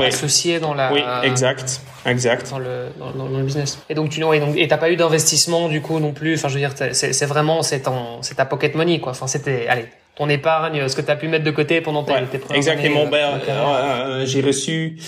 associé 0.03 0.61
dans 0.61 0.75
la. 0.75 0.93
Oui, 0.93 1.01
exact, 1.23 1.81
exact. 2.07 2.51
Dans 2.51 2.59
le 2.59 2.89
dans, 2.99 3.29
le 3.29 3.45
business. 3.45 3.79
Et 3.89 3.95
donc 3.95 4.11
tu 4.11 4.21
et 4.21 4.41
donc 4.41 4.57
et 4.57 4.69
t'as 4.69 4.79
pas 4.79 4.91
eu 4.91 4.97
d'investissement 4.97 5.69
du 5.69 5.81
coup 5.81 6.01
non 6.01 6.13
plus? 6.13 6.35
Enfin, 6.35 6.49
je 6.49 6.55
veux 6.55 6.61
dire, 6.61 6.75
c'est 6.93 7.27
vraiment 7.27 7.63
c'est 7.63 7.83
c'est 8.23 8.35
ta 8.35 8.45
pocket 8.45 8.75
money 8.75 9.01
quoi. 9.01 9.13
Enfin, 9.13 9.27
c'était 9.27 9.67
allez 9.69 9.87
ton 10.15 10.29
épargne, 10.29 10.87
ce 10.89 10.97
que 10.97 11.01
tu 11.01 11.11
as 11.11 11.17
pu 11.17 11.27
mettre 11.29 11.45
de 11.45 11.51
côté 11.51 11.81
pendant 11.81 12.05
tes, 12.05 12.13
ouais, 12.13 12.27
tes 12.27 12.39
Exactement. 12.55 13.07
Ben, 13.07 13.41
euh, 13.49 13.49
euh, 13.49 14.27
j'ai 14.27 14.43
reçu 14.43 14.99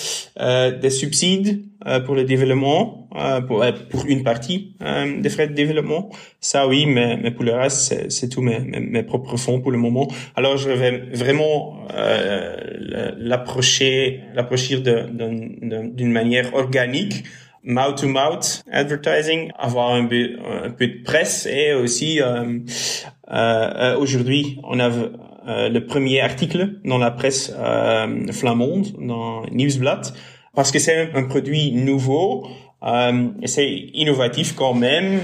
euh, 0.40 0.70
des 0.70 0.88
subsides 0.88 1.62
euh, 1.86 2.00
pour 2.00 2.14
le 2.14 2.24
développement, 2.24 3.08
euh, 3.14 3.42
pour, 3.42 3.62
pour 3.90 4.06
une 4.06 4.22
partie 4.22 4.76
des 5.18 5.28
frais 5.28 5.46
de 5.46 5.52
développement. 5.52 6.08
Ça, 6.40 6.66
oui, 6.66 6.86
mais, 6.86 7.18
mais 7.18 7.30
pour 7.30 7.44
le 7.44 7.52
reste, 7.52 8.10
c'est 8.10 8.28
tout 8.30 8.40
mes, 8.40 8.60
mes, 8.60 8.80
mes, 8.80 9.02
propres 9.02 9.36
fonds 9.36 9.60
pour 9.60 9.72
le 9.72 9.78
moment. 9.78 10.08
Alors, 10.36 10.56
je 10.56 10.70
vais 10.70 11.02
vraiment 11.12 11.86
l'approcher, 13.18 14.22
l'approcher 14.34 14.78
d'une 14.78 16.12
manière 16.12 16.54
organique 16.54 17.24
mouth 17.64 17.96
to 17.96 18.08
mouth 18.08 18.62
advertising, 18.70 19.50
avoir 19.58 19.92
un 19.92 20.06
peu, 20.06 20.36
un 20.64 20.70
peu 20.70 20.86
de 20.86 21.02
presse 21.02 21.46
et 21.46 21.74
aussi 21.74 22.20
euh, 22.20 22.58
euh, 23.30 23.96
aujourd'hui 23.96 24.60
on 24.64 24.78
a 24.80 24.90
euh, 25.46 25.68
le 25.68 25.84
premier 25.84 26.20
article 26.20 26.80
dans 26.84 26.96
la 26.96 27.10
presse 27.10 27.52
euh, 27.54 28.32
flamande, 28.32 28.86
dans 28.98 29.44
Nieuwsblad, 29.50 30.06
parce 30.54 30.70
que 30.70 30.78
c'est 30.78 31.10
un, 31.14 31.24
produit 31.24 31.72
nouveau, 31.72 32.46
euh, 32.82 33.28
c'est 33.44 33.70
innovatif 33.92 34.54
quand 34.54 34.72
même. 34.72 35.20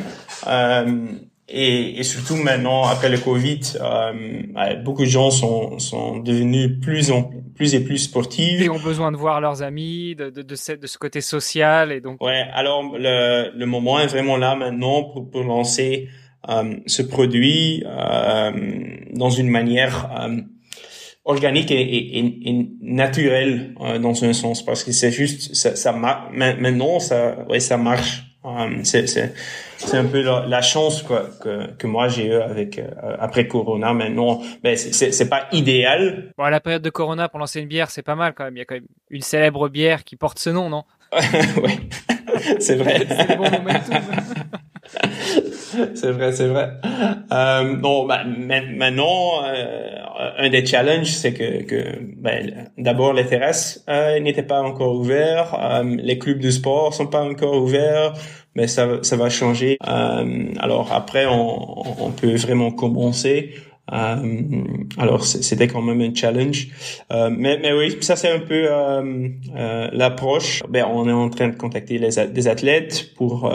Euh, 1.50 1.56
et, 1.56 2.00
et, 2.00 2.02
surtout 2.02 2.36
maintenant, 2.36 2.84
après 2.84 3.08
le 3.08 3.18
Covid, 3.18 3.60
euh, 3.80 4.76
beaucoup 4.84 5.02
de 5.02 5.08
gens 5.08 5.30
sont, 5.30 5.78
sont 5.78 6.18
devenus 6.18 6.80
plus 6.80 7.10
en 7.10 7.30
plus 7.54 7.74
et 7.74 7.80
plus 7.80 7.98
sportifs. 7.98 8.60
Et 8.60 8.70
ont 8.70 8.78
besoin 8.78 9.12
de 9.12 9.16
voir 9.16 9.40
leurs 9.40 9.62
amis, 9.62 10.14
de, 10.14 10.30
de, 10.30 10.42
de, 10.42 10.54
ce, 10.54 10.72
de 10.72 10.86
ce 10.86 10.98
côté 10.98 11.20
social. 11.20 11.92
Et 11.92 12.00
donc... 12.00 12.22
Ouais, 12.22 12.44
alors 12.54 12.96
le, 12.96 13.50
le 13.54 13.66
moment 13.66 14.00
est 14.00 14.06
vraiment 14.06 14.36
là 14.36 14.54
maintenant 14.54 15.04
pour, 15.04 15.30
pour 15.30 15.42
lancer 15.42 16.08
euh, 16.48 16.76
ce 16.86 17.02
produit 17.02 17.84
euh, 17.86 18.50
dans 19.12 19.30
une 19.30 19.48
manière 19.48 20.10
euh, 20.18 20.40
organique 21.24 21.70
et, 21.70 21.80
et, 21.80 22.48
et 22.48 22.68
naturelle 22.80 23.74
euh, 23.80 23.98
dans 23.98 24.24
un 24.24 24.32
sens, 24.32 24.64
parce 24.64 24.82
que 24.82 24.92
c'est 24.92 25.12
juste, 25.12 25.54
ça, 25.54 25.76
ça 25.76 25.92
maintenant, 26.32 26.98
ça, 26.98 27.44
ouais, 27.48 27.60
ça 27.60 27.76
marche. 27.76 28.24
Um, 28.42 28.84
c'est 28.84 29.34
c'est 29.86 29.96
un 29.96 30.04
peu 30.04 30.22
la, 30.22 30.62
chance 30.62 31.02
quoi, 31.02 31.28
que, 31.42 31.70
que 31.72 31.86
moi 31.86 32.08
j'ai 32.08 32.26
eu 32.26 32.34
avec 32.34 32.78
euh, 32.78 33.16
après 33.18 33.48
Corona. 33.48 33.94
Mais 33.94 34.10
non, 34.10 34.42
mais 34.62 34.76
c'est 34.76 35.12
c'est 35.12 35.28
pas 35.28 35.48
idéal. 35.52 36.32
Bon, 36.36 36.44
à 36.44 36.50
la 36.50 36.60
période 36.60 36.82
de 36.82 36.90
Corona 36.90 37.28
pour 37.28 37.38
lancer 37.38 37.60
une 37.60 37.68
bière, 37.68 37.90
c'est 37.90 38.02
pas 38.02 38.14
mal 38.14 38.34
quand 38.34 38.44
même. 38.44 38.56
Il 38.56 38.60
y 38.60 38.62
a 38.62 38.64
quand 38.64 38.74
même 38.74 38.88
une 39.10 39.22
célèbre 39.22 39.68
bière 39.68 40.04
qui 40.04 40.16
porte 40.16 40.38
ce 40.38 40.50
nom, 40.50 40.68
non? 40.68 40.84
Ouais, 41.62 41.78
c'est 42.60 42.76
vrai. 42.76 43.06
c'est 43.08 43.36
bon 43.36 43.44
c'est 45.94 46.10
vrai, 46.10 46.32
c'est 46.32 46.48
vrai. 46.48 46.72
Euh, 47.32 47.76
bon, 47.76 48.06
bah, 48.06 48.24
maintenant, 48.24 49.44
euh, 49.44 50.00
un 50.38 50.48
des 50.48 50.64
challenges, 50.64 51.10
c'est 51.12 51.32
que, 51.32 51.62
que 51.62 51.98
ben, 52.16 52.68
d'abord 52.78 53.12
les 53.12 53.26
terrasses 53.26 53.84
euh, 53.88 54.18
n'étaient 54.20 54.42
pas 54.42 54.62
encore 54.62 54.96
ouvertes, 54.96 55.54
euh, 55.58 55.96
les 55.98 56.18
clubs 56.18 56.40
de 56.40 56.50
sport 56.50 56.94
sont 56.94 57.06
pas 57.06 57.22
encore 57.22 57.62
ouverts, 57.62 58.14
mais 58.54 58.66
ça, 58.66 58.98
ça 59.02 59.16
va 59.16 59.28
changer. 59.28 59.76
Euh, 59.86 60.46
alors 60.58 60.92
après, 60.92 61.26
on, 61.26 62.04
on 62.04 62.10
peut 62.10 62.34
vraiment 62.36 62.70
commencer. 62.70 63.54
Euh, 63.92 64.44
alors 64.98 65.24
c'était 65.24 65.66
quand 65.66 65.82
même 65.82 66.00
un 66.00 66.14
challenge, 66.14 66.68
mais, 67.10 67.58
mais 67.58 67.72
oui, 67.72 67.96
ça 68.02 68.14
c'est 68.14 68.30
un 68.30 68.38
peu 68.38 68.68
l'approche. 69.92 70.62
Ben 70.68 70.84
on 70.88 71.08
est 71.08 71.12
en 71.12 71.28
train 71.28 71.48
de 71.48 71.56
contacter 71.56 71.98
les 71.98 72.10
des 72.28 72.46
athlètes 72.46 73.12
pour 73.16 73.50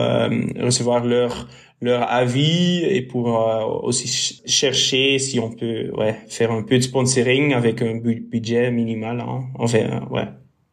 recevoir 0.59 1.05
leur 1.05 1.47
leur 1.85 2.11
avis 2.11 2.83
et 2.83 3.01
pour 3.01 3.27
aussi 3.83 4.41
chercher 4.45 5.19
si 5.19 5.39
on 5.39 5.51
peut 5.51 5.91
ouais 5.97 6.15
faire 6.27 6.51
un 6.51 6.63
peu 6.63 6.77
de 6.77 6.83
sponsoring 6.83 7.53
avec 7.53 7.81
un 7.81 7.95
budget 7.95 8.71
minimal. 8.71 9.21
Hein. 9.21 9.45
Enfin 9.57 10.07
ouais. 10.11 10.27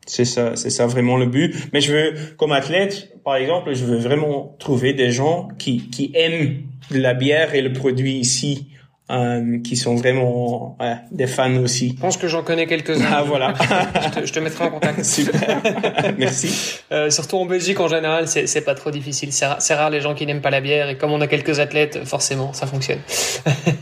C'est 0.07 0.25
ça, 0.25 0.57
c'est 0.57 0.71
ça 0.71 0.87
vraiment 0.87 1.17
le 1.17 1.27
but. 1.27 1.55
Mais 1.73 1.81
je 1.81 1.93
veux, 1.93 2.15
comme 2.37 2.51
athlète, 2.51 3.17
par 3.25 3.37
exemple, 3.37 3.73
je 3.75 3.85
veux 3.85 3.99
vraiment 3.99 4.57
trouver 4.59 4.95
des 4.95 5.13
gens 5.13 5.49
qui, 5.59 5.89
qui 5.91 6.11
aiment 6.15 6.63
la 6.91 7.15
bière 7.15 7.55
et 7.55 7.63
le 7.63 7.73
produit 7.73 8.15
ici. 8.15 8.72
Euh, 9.13 9.59
qui 9.63 9.77
sont 9.77 9.95
vraiment 9.95 10.75
ouais, 10.81 10.97
des 11.11 11.27
fans 11.27 11.55
aussi. 11.57 11.93
Je 11.97 12.01
pense 12.01 12.17
que 12.17 12.29
j'en 12.29 12.43
connais 12.43 12.67
quelques-uns. 12.67 13.05
Ah 13.13 13.23
voilà. 13.23 13.53
je, 13.61 14.09
te, 14.09 14.27
je, 14.27 14.33
te, 14.33 14.39
mettrai 14.39 14.65
en 14.65 14.71
contact. 14.71 15.05
Super. 15.05 15.61
Merci. 16.19 16.81
Euh, 16.91 17.11
surtout 17.11 17.37
en 17.37 17.45
Belgique 17.45 17.79
en 17.79 17.89
général, 17.89 18.27
c'est, 18.27 18.65
pas 18.65 18.75
trop 18.75 18.91
difficile. 18.91 19.31
C'est, 19.31 19.75
rare, 19.75 19.91
les 19.91 20.01
gens 20.01 20.15
qui 20.15 20.25
n'aiment 20.25 20.41
pas 20.41 20.49
la 20.49 20.63
bière 20.63 20.89
et 20.89 20.97
comme 20.97 21.13
on 21.13 21.21
a 21.21 21.27
quelques 21.27 21.61
athlètes, 21.61 22.07
forcément, 22.07 22.55
ça 22.55 22.67
fonctionne. 22.67 23.01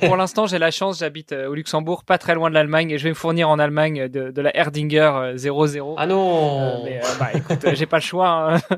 Pour 0.01 0.17
l'instant, 0.17 0.49
j'ai 0.49 0.59
la 0.59 0.73
chance, 0.73 0.99
j'habite 0.99 1.31
euh, 1.31 1.47
au 1.47 1.55
Luxembourg, 1.55 2.03
pas 2.03 2.19
très 2.19 2.35
loin 2.35 2.49
de 2.49 2.55
l'Allemagne 2.55 2.91
et 2.91 2.99
je 2.99 3.05
vais 3.05 3.11
me 3.11 3.15
fournir 3.15 3.49
en 3.51 3.61
Allemagne 3.61 4.09
de, 4.09 4.33
de 4.33 4.43
la 4.43 4.57
Erdinger 4.57 5.35
00. 5.37 5.95
Ah 5.97 6.07
non. 6.09 6.83
mais 6.85 7.01
bah 7.21 7.29
écoute, 7.35 7.69
j'ai 7.75 7.87
pas 7.87 7.99
le 7.99 8.03
choix. 8.03 8.55
Hein. 8.55 8.77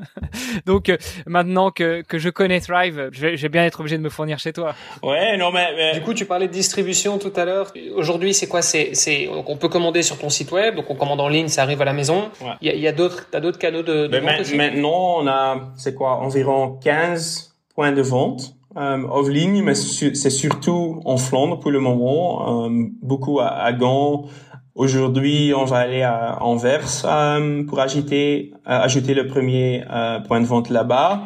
Donc 0.67 0.95
maintenant 1.25 1.71
que 1.71 2.03
que 2.03 2.19
je 2.19 2.29
connais 2.29 2.59
Thrive, 2.59 3.09
je 3.11 3.21
vais, 3.21 3.37
je 3.37 3.41
vais 3.41 3.49
bien 3.49 3.65
être 3.65 3.79
obligé 3.79 3.97
de 3.97 4.03
me 4.03 4.09
fournir 4.09 4.37
chez 4.37 4.53
toi. 4.53 4.75
Ouais, 5.01 5.35
non 5.37 5.51
mais, 5.51 5.69
mais... 5.75 5.93
du 5.93 6.01
coup 6.01 6.13
tu 6.13 6.25
parlais 6.43 6.47
de 6.47 6.53
distribution 6.53 7.17
tout 7.17 7.31
à 7.35 7.45
l'heure. 7.45 7.73
Aujourd'hui, 7.95 8.33
c'est 8.33 8.47
quoi? 8.47 8.61
C'est, 8.61 9.29
on 9.47 9.57
peut 9.57 9.69
commander 9.69 10.03
sur 10.03 10.17
ton 10.17 10.29
site 10.29 10.51
web, 10.51 10.75
donc 10.75 10.85
on 10.89 10.95
commande 10.95 11.21
en 11.21 11.29
ligne, 11.29 11.47
ça 11.47 11.63
arrive 11.63 11.81
à 11.81 11.85
la 11.85 11.93
maison. 11.93 12.29
Il 12.61 12.67
y 12.67 12.71
a, 12.71 12.75
y 12.75 12.87
a 12.87 12.91
d'autres, 12.91 13.27
t'as 13.31 13.39
d'autres 13.39 13.59
canaux 13.59 13.83
de, 13.83 14.07
de 14.07 14.17
vente 14.17 14.41
aussi? 14.41 14.55
Maintenant, 14.55 15.19
on 15.19 15.27
a, 15.27 15.71
c'est 15.75 15.95
quoi, 15.95 16.17
environ 16.17 16.77
15 16.83 17.55
points 17.75 17.91
de 17.91 18.01
vente. 18.01 18.55
Euh, 18.75 19.03
off 19.07 19.29
ligne, 19.29 19.61
mais 19.61 19.75
c'est 19.75 20.31
surtout 20.31 20.99
en 21.05 21.17
Flandre 21.17 21.59
pour 21.59 21.69
le 21.69 21.79
moment, 21.79 22.65
euh, 22.65 22.69
beaucoup 23.03 23.39
à, 23.39 23.49
à 23.49 23.71
Gand, 23.71 24.25
Aujourd'hui, 24.75 25.53
on 25.55 25.65
va 25.65 25.77
aller 25.77 26.01
à 26.01 26.41
Anvers 26.41 27.05
euh, 27.05 27.63
pour 27.63 27.79
ajouter, 27.79 28.53
euh, 28.67 28.79
ajouter 28.79 29.13
le 29.13 29.27
premier 29.27 29.83
euh, 29.87 30.19
point 30.21 30.41
de 30.41 30.47
vente 30.47 30.71
là-bas. 30.71 31.21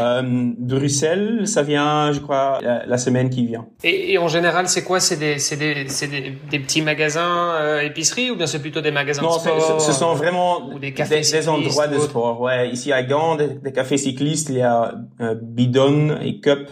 Euh, 0.00 0.50
Bruxelles, 0.58 1.46
ça 1.46 1.62
vient, 1.62 2.10
je 2.10 2.18
crois, 2.18 2.58
la, 2.60 2.98
semaine 2.98 3.30
qui 3.30 3.46
vient. 3.46 3.66
Et, 3.84 4.14
et 4.14 4.18
en 4.18 4.26
général, 4.26 4.68
c'est 4.68 4.82
quoi? 4.82 4.98
C'est 4.98 5.16
des, 5.16 5.36
des, 5.36 5.84
des, 5.84 6.38
des, 6.50 6.58
petits 6.58 6.82
magasins 6.82 7.52
euh, 7.60 7.82
épiceries 7.82 8.32
ou 8.32 8.36
bien 8.36 8.48
c'est 8.48 8.58
plutôt 8.60 8.80
des 8.80 8.90
magasins 8.90 9.22
non, 9.22 9.36
de 9.36 9.40
sport 9.42 9.80
ce 9.80 9.92
sont 9.92 10.14
vraiment 10.14 10.76
des, 10.80 10.92
cafés 10.92 11.20
des, 11.20 11.48
endroits 11.48 11.86
de 11.86 12.00
sport. 12.00 12.40
Ouais, 12.40 12.68
ici 12.68 12.92
à 12.92 13.04
Gand, 13.04 13.36
des, 13.36 13.72
cafés 13.72 13.98
cyclistes, 13.98 14.48
il 14.48 14.56
y 14.56 14.62
a 14.62 14.94
Bidon 15.40 16.18
et 16.20 16.40
Cup 16.40 16.68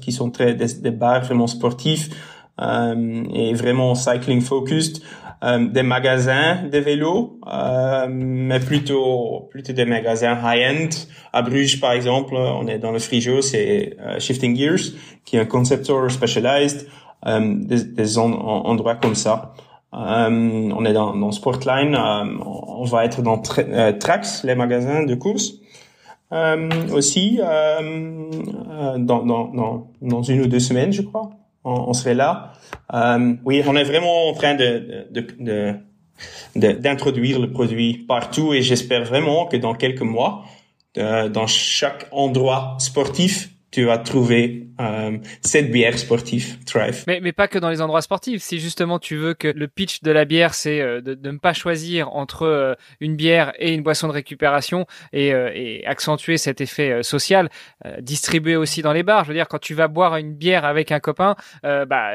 qui 0.00 0.10
sont 0.10 0.30
très 0.30 0.54
des, 0.54 0.90
bars 0.90 1.22
vraiment 1.22 1.46
sportifs 1.46 2.08
et 2.58 3.52
vraiment 3.52 3.94
cycling 3.94 4.40
focused. 4.40 5.02
Euh, 5.46 5.68
des 5.68 5.84
magasins 5.84 6.64
de 6.72 6.78
vélos, 6.78 7.38
euh, 7.46 8.08
mais 8.10 8.58
plutôt 8.58 9.48
plutôt 9.52 9.72
des 9.72 9.84
magasins 9.84 10.36
high-end. 10.42 10.88
À 11.32 11.42
Bruges, 11.42 11.80
par 11.80 11.92
exemple, 11.92 12.34
on 12.34 12.66
est 12.66 12.80
dans 12.80 12.90
le 12.90 12.98
frigo, 12.98 13.42
c'est 13.42 13.96
euh, 14.00 14.18
Shifting 14.18 14.56
Gears, 14.56 14.94
qui 15.24 15.36
est 15.36 15.40
un 15.40 15.44
concept 15.44 15.84
store 15.84 16.10
specialized, 16.10 16.88
des, 17.24 17.84
des 17.84 18.18
endroits 18.18 18.96
comme 18.96 19.14
ça. 19.14 19.54
on 19.92 20.84
est 20.84 20.92
dans, 20.92 21.14
dans 21.14 21.30
Sportline, 21.30 21.96
on 21.96 22.84
va 22.84 23.04
être 23.04 23.22
dans 23.22 23.38
Trax, 23.38 24.42
les 24.42 24.54
magasins 24.56 25.04
de 25.04 25.14
course. 25.14 25.52
aussi 26.92 27.38
dans, 28.98 28.98
dans, 28.98 29.44
dans, 29.48 29.86
dans 30.02 30.22
une 30.22 30.40
ou 30.42 30.46
deux 30.46 30.60
semaines, 30.60 30.92
je 30.92 31.02
crois 31.02 31.30
on, 31.66 31.92
serait 31.92 32.14
là. 32.14 32.52
Euh, 32.94 33.34
oui, 33.44 33.62
on 33.66 33.76
est 33.76 33.84
vraiment 33.84 34.28
en 34.28 34.34
train 34.34 34.54
de, 34.54 35.06
de, 35.10 35.74
d'introduire 36.54 37.38
le 37.40 37.50
produit 37.50 38.04
partout 38.08 38.54
et 38.54 38.62
j'espère 38.62 39.04
vraiment 39.04 39.46
que 39.46 39.56
dans 39.56 39.74
quelques 39.74 40.02
mois, 40.02 40.44
euh, 40.96 41.28
dans 41.28 41.46
chaque 41.46 42.06
endroit 42.12 42.76
sportif, 42.78 43.50
tu 43.76 43.84
vas 43.84 43.98
trouver 43.98 44.68
euh, 44.80 45.18
cette 45.42 45.70
bière 45.70 45.98
sportive 45.98 46.64
Thrive. 46.64 47.04
Mais, 47.06 47.20
mais 47.20 47.32
pas 47.32 47.46
que 47.46 47.58
dans 47.58 47.68
les 47.68 47.82
endroits 47.82 48.00
sportifs. 48.00 48.42
Si 48.42 48.58
justement 48.58 48.98
tu 48.98 49.16
veux 49.16 49.34
que 49.34 49.48
le 49.48 49.68
pitch 49.68 50.00
de 50.02 50.10
la 50.10 50.24
bière, 50.24 50.54
c'est 50.54 50.80
euh, 50.80 51.02
de, 51.02 51.12
de, 51.12 51.30
ne 51.30 51.36
pas 51.36 51.52
choisir 51.52 52.08
entre 52.14 52.44
euh, 52.44 52.74
une 53.00 53.16
bière 53.16 53.52
et 53.58 53.74
une 53.74 53.82
boisson 53.82 54.08
de 54.08 54.14
récupération 54.14 54.86
et, 55.12 55.34
euh, 55.34 55.50
et 55.54 55.84
accentuer 55.84 56.38
cet 56.38 56.62
effet 56.62 57.02
social, 57.02 57.50
distribuer 58.00 58.56
aussi 58.56 58.80
dans 58.80 58.94
les 58.94 59.02
bars. 59.02 59.24
Je 59.24 59.28
veux 59.28 59.34
dire, 59.34 59.46
quand 59.46 59.58
tu 59.58 59.74
vas 59.74 59.88
boire 59.88 60.16
une 60.16 60.32
bière 60.32 60.64
avec 60.64 60.90
un 60.90 61.00
copain, 61.00 61.36
bah, 61.62 62.12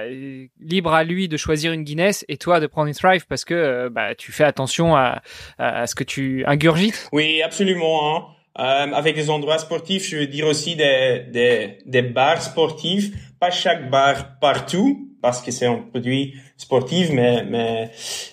libre 0.59 0.93
à 0.93 1.03
lui 1.03 1.27
de 1.27 1.37
choisir 1.37 1.73
une 1.73 1.83
Guinness 1.83 2.25
et 2.27 2.37
toi 2.37 2.59
de 2.59 2.65
prendre 2.65 2.87
une 2.87 2.95
Thrive 2.95 3.27
parce 3.27 3.45
que 3.45 3.87
bah, 3.89 4.15
tu 4.15 4.31
fais 4.31 4.45
attention 4.45 4.95
à, 4.95 5.21
à, 5.59 5.85
ce 5.85 5.93
que 5.93 6.03
tu 6.03 6.43
ingurgites. 6.47 7.07
Oui, 7.11 7.43
absolument. 7.43 8.17
Hein. 8.17 8.40
Euh, 8.59 8.63
avec 8.63 9.15
des 9.15 9.29
endroits 9.29 9.59
sportifs, 9.59 10.09
je 10.09 10.17
veux 10.17 10.27
dire 10.27 10.45
aussi 10.45 10.75
des, 10.75 11.23
des, 11.31 11.77
des 11.85 12.01
bars 12.01 12.41
sportifs, 12.41 13.11
pas 13.39 13.49
chaque 13.49 13.89
bar 13.89 14.39
partout, 14.41 15.07
parce 15.21 15.41
que 15.41 15.51
c'est 15.51 15.67
un 15.67 15.75
produit 15.75 16.33
sportif, 16.57 17.11
mais, 17.13 17.45
mais 17.45 17.91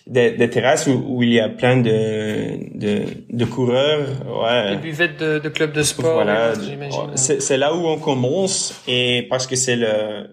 des, 0.09 0.33
des 0.33 0.51
terrasses 0.51 0.89
où, 0.89 1.05
où, 1.07 1.23
il 1.23 1.35
y 1.35 1.41
a 1.41 1.49
plein 1.49 1.77
de, 1.77 2.77
de, 2.77 3.03
de 3.31 3.45
coureurs. 3.45 4.09
Ouais. 4.43 4.77
Des 4.77 4.83
buvettes 4.83 5.21
de, 5.21 5.39
de 5.39 5.49
clubs 5.49 5.73
de 5.73 5.83
sport, 5.83 6.15
voilà. 6.15 6.55
j'imagine. 6.55 7.17
C'est 7.17 7.57
là 7.57 7.75
où 7.77 7.87
on 7.87 7.99
commence 7.99 8.83
et 8.89 9.27
parce 9.31 9.47
que 9.47 9.55
c'est 9.55 9.77
le 9.77 10.31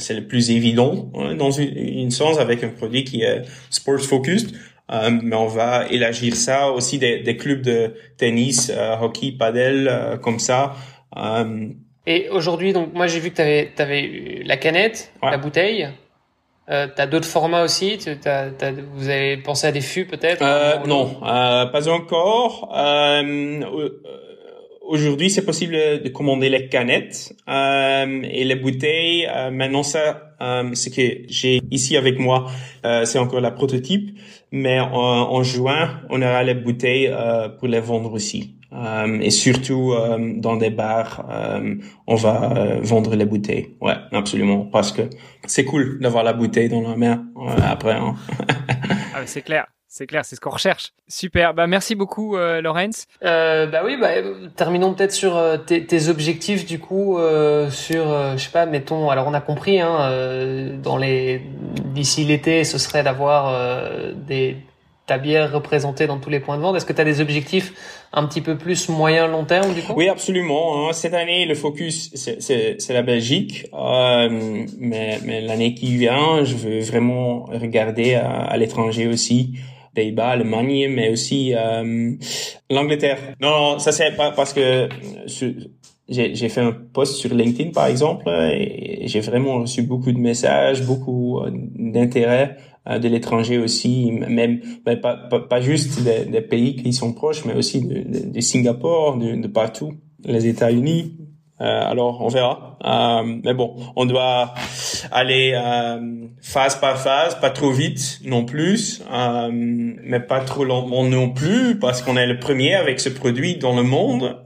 c'est 0.00 0.14
le 0.14 0.28
plus 0.28 0.52
évident 0.52 1.10
hein, 1.16 1.34
dans 1.34 1.50
une, 1.50 1.76
une, 1.76 2.12
sens 2.12 2.38
avec 2.38 2.62
un 2.62 2.68
produit 2.68 3.02
qui 3.02 3.22
est 3.22 3.42
sports 3.68 4.00
focused. 4.00 4.56
Euh, 4.90 5.10
mais 5.22 5.36
on 5.36 5.46
va 5.48 5.86
élargir 5.90 6.34
ça 6.34 6.70
aussi 6.70 6.98
des, 6.98 7.18
des 7.20 7.36
clubs 7.36 7.60
de 7.60 7.94
tennis, 8.16 8.72
euh, 8.74 8.96
hockey, 9.00 9.32
padel, 9.32 9.88
euh, 9.88 10.16
comme 10.16 10.38
ça. 10.38 10.74
Euh, 11.16 11.68
et 12.06 12.30
aujourd'hui, 12.30 12.72
donc 12.72 12.94
moi 12.94 13.06
j'ai 13.06 13.20
vu 13.20 13.30
que 13.30 13.36
tu 13.36 13.42
avais, 13.42 13.70
avais 13.78 14.42
la 14.44 14.56
canette, 14.56 15.12
la 15.22 15.36
bouteille. 15.36 15.88
Euh, 16.70 16.86
tu 16.94 17.00
as 17.00 17.06
d'autres 17.06 17.28
formats 17.28 17.64
aussi? 17.64 17.98
T 17.98 18.10
as, 18.10 18.50
t 18.50 18.64
as, 18.64 18.72
Vous 18.94 19.08
avez 19.08 19.36
pensé 19.38 19.66
à 19.66 19.72
des 19.72 19.80
fûts 19.80 20.06
peut-être? 20.06 20.42
Euh, 20.42 20.78
Non, 20.86 21.16
euh, 21.22 21.66
pas 21.66 21.88
encore. 21.88 22.74
Euh, 22.76 23.60
aujourd'hui, 24.82 25.30
c'est 25.30 25.44
possible 25.44 25.74
de 26.02 26.08
commander 26.08 26.48
les 26.48 26.68
canettes 26.68 27.32
et 27.46 28.44
les 28.44 28.54
bouteilles. 28.56 29.28
maintenant, 29.50 29.82
ça, 29.82 30.27
ce 30.40 30.88
que 30.88 31.22
j'ai 31.28 31.60
ici 31.70 31.96
avec 31.96 32.18
moi, 32.18 32.50
c'est 33.04 33.18
encore 33.18 33.40
la 33.40 33.50
prototype. 33.50 34.18
Mais 34.50 34.80
en, 34.80 34.92
en, 34.92 35.42
juin, 35.42 36.00
on 36.08 36.22
aura 36.22 36.42
les 36.42 36.54
bouteilles 36.54 37.12
pour 37.58 37.68
les 37.68 37.80
vendre 37.80 38.12
aussi. 38.12 38.58
Euh, 38.72 39.18
et 39.20 39.30
surtout 39.30 39.92
euh, 39.92 40.34
dans 40.36 40.56
des 40.56 40.68
bars, 40.68 41.26
euh, 41.30 41.76
on 42.06 42.16
va 42.16 42.52
euh, 42.52 42.80
vendre 42.82 43.14
les 43.16 43.24
bouteilles. 43.24 43.74
Ouais, 43.80 43.94
absolument, 44.12 44.66
parce 44.66 44.92
que 44.92 45.02
c'est 45.46 45.64
cool 45.64 45.98
d'avoir 46.00 46.22
la 46.22 46.34
bouteille 46.34 46.68
dans 46.68 46.82
la 46.82 46.96
main 46.96 47.26
après. 47.62 47.94
Hein. 47.94 48.14
ah, 49.14 49.26
c'est 49.26 49.42
clair. 49.42 49.66
C'est 49.90 50.06
clair, 50.06 50.24
c'est 50.24 50.36
ce 50.36 50.40
qu'on 50.40 50.50
recherche. 50.50 50.92
Super. 51.08 51.54
Bah 51.54 51.66
merci 51.66 51.94
beaucoup, 51.94 52.36
euh, 52.36 52.60
Laurence. 52.60 53.06
Euh, 53.24 53.66
bah 53.66 53.80
oui, 53.84 53.96
bah, 53.98 54.10
terminons 54.54 54.92
peut-être 54.92 55.12
sur 55.12 55.36
euh, 55.36 55.56
tes, 55.56 55.86
tes, 55.86 56.08
objectifs 56.08 56.66
du 56.66 56.78
coup 56.78 57.18
euh, 57.18 57.70
sur, 57.70 58.04
je 58.36 58.38
sais 58.42 58.50
pas, 58.50 58.66
mettons. 58.66 59.08
Alors 59.08 59.26
on 59.26 59.34
a 59.34 59.40
compris, 59.40 59.80
hein, 59.80 60.72
dans 60.82 60.98
les 60.98 61.42
d'ici 61.94 62.24
l'été, 62.24 62.64
ce 62.64 62.76
serait 62.76 63.02
d'avoir 63.02 63.54
des 64.14 64.58
ta 65.08 65.18
bière 65.18 65.50
représentée 65.50 66.06
dans 66.06 66.18
tous 66.18 66.30
les 66.30 66.38
points 66.38 66.56
de 66.58 66.62
vente. 66.62 66.76
Est-ce 66.76 66.84
que 66.84 66.92
tu 66.92 67.00
as 67.00 67.04
des 67.04 67.20
objectifs 67.20 67.72
un 68.12 68.26
petit 68.26 68.42
peu 68.42 68.56
plus 68.56 68.88
moyen 68.90 69.26
long 69.26 69.44
terme 69.44 69.74
du 69.74 69.80
coup? 69.80 69.94
Oui, 69.96 70.08
absolument. 70.08 70.88
Hein. 70.88 70.92
Cette 70.92 71.14
année, 71.14 71.46
le 71.46 71.54
focus 71.54 72.10
c'est 72.14 72.92
la 72.92 73.02
Belgique, 73.02 73.66
euh, 73.72 74.28
mais, 74.78 75.18
mais 75.24 75.40
l'année 75.40 75.74
qui 75.74 75.96
vient, 75.96 76.44
je 76.44 76.54
veux 76.54 76.80
vraiment 76.80 77.44
regarder 77.44 78.14
à, 78.14 78.28
à 78.28 78.56
l'étranger 78.58 79.08
aussi. 79.08 79.54
Pays-Bas, 79.98 80.28
Allemagne, 80.28 80.86
mais 80.94 81.10
aussi 81.10 81.54
euh, 81.56 82.12
l'Angleterre. 82.70 83.18
Non, 83.40 83.80
ça 83.80 83.90
c'est 83.90 84.12
pas 84.12 84.30
parce 84.30 84.52
que 84.52 84.88
j'ai 86.08 86.48
fait 86.48 86.60
un 86.60 86.70
post 86.72 87.16
sur 87.16 87.34
LinkedIn 87.34 87.70
par 87.72 87.88
exemple 87.88 88.28
et 88.28 89.08
j'ai 89.08 89.18
vraiment 89.18 89.58
reçu 89.62 89.82
beaucoup 89.82 90.12
de 90.12 90.18
messages, 90.18 90.86
beaucoup 90.86 91.40
euh, 91.40 91.50
d'intérêt 91.52 92.58
euh, 92.88 93.00
de 93.00 93.08
l'étranger 93.08 93.58
aussi, 93.58 94.12
même 94.12 94.60
pas, 94.84 94.94
pas, 94.94 95.40
pas, 95.40 95.60
juste 95.60 96.00
des, 96.04 96.24
des, 96.26 96.42
pays 96.42 96.76
qui 96.76 96.92
sont 96.92 97.12
proches, 97.12 97.44
mais 97.44 97.54
aussi 97.54 97.80
de, 97.80 97.96
de, 98.12 98.30
de 98.30 98.40
Singapour, 98.40 99.16
de, 99.16 99.34
de, 99.34 99.48
partout, 99.48 99.94
les 100.24 100.46
États-Unis. 100.46 101.16
Euh, 101.60 101.90
alors 101.90 102.22
on 102.22 102.28
verra. 102.28 102.76
Euh, 102.84 103.38
mais 103.44 103.54
bon, 103.54 103.74
on 103.96 104.06
doit 104.06 104.54
aller 105.10 105.52
euh, 105.54 106.26
phase 106.40 106.76
par 106.76 106.98
phase, 106.98 107.40
pas 107.40 107.50
trop 107.50 107.72
vite 107.72 108.20
non 108.24 108.44
plus, 108.44 109.02
mais 109.50 110.20
pas 110.20 110.40
trop 110.40 110.64
lentement 110.64 111.04
non 111.04 111.30
plus, 111.30 111.78
parce 111.78 112.02
qu'on 112.02 112.16
est 112.16 112.26
le 112.26 112.38
premier 112.38 112.74
avec 112.74 113.00
ce 113.00 113.08
produit 113.08 113.56
dans 113.56 113.76
le 113.76 113.82
monde. 113.82 114.36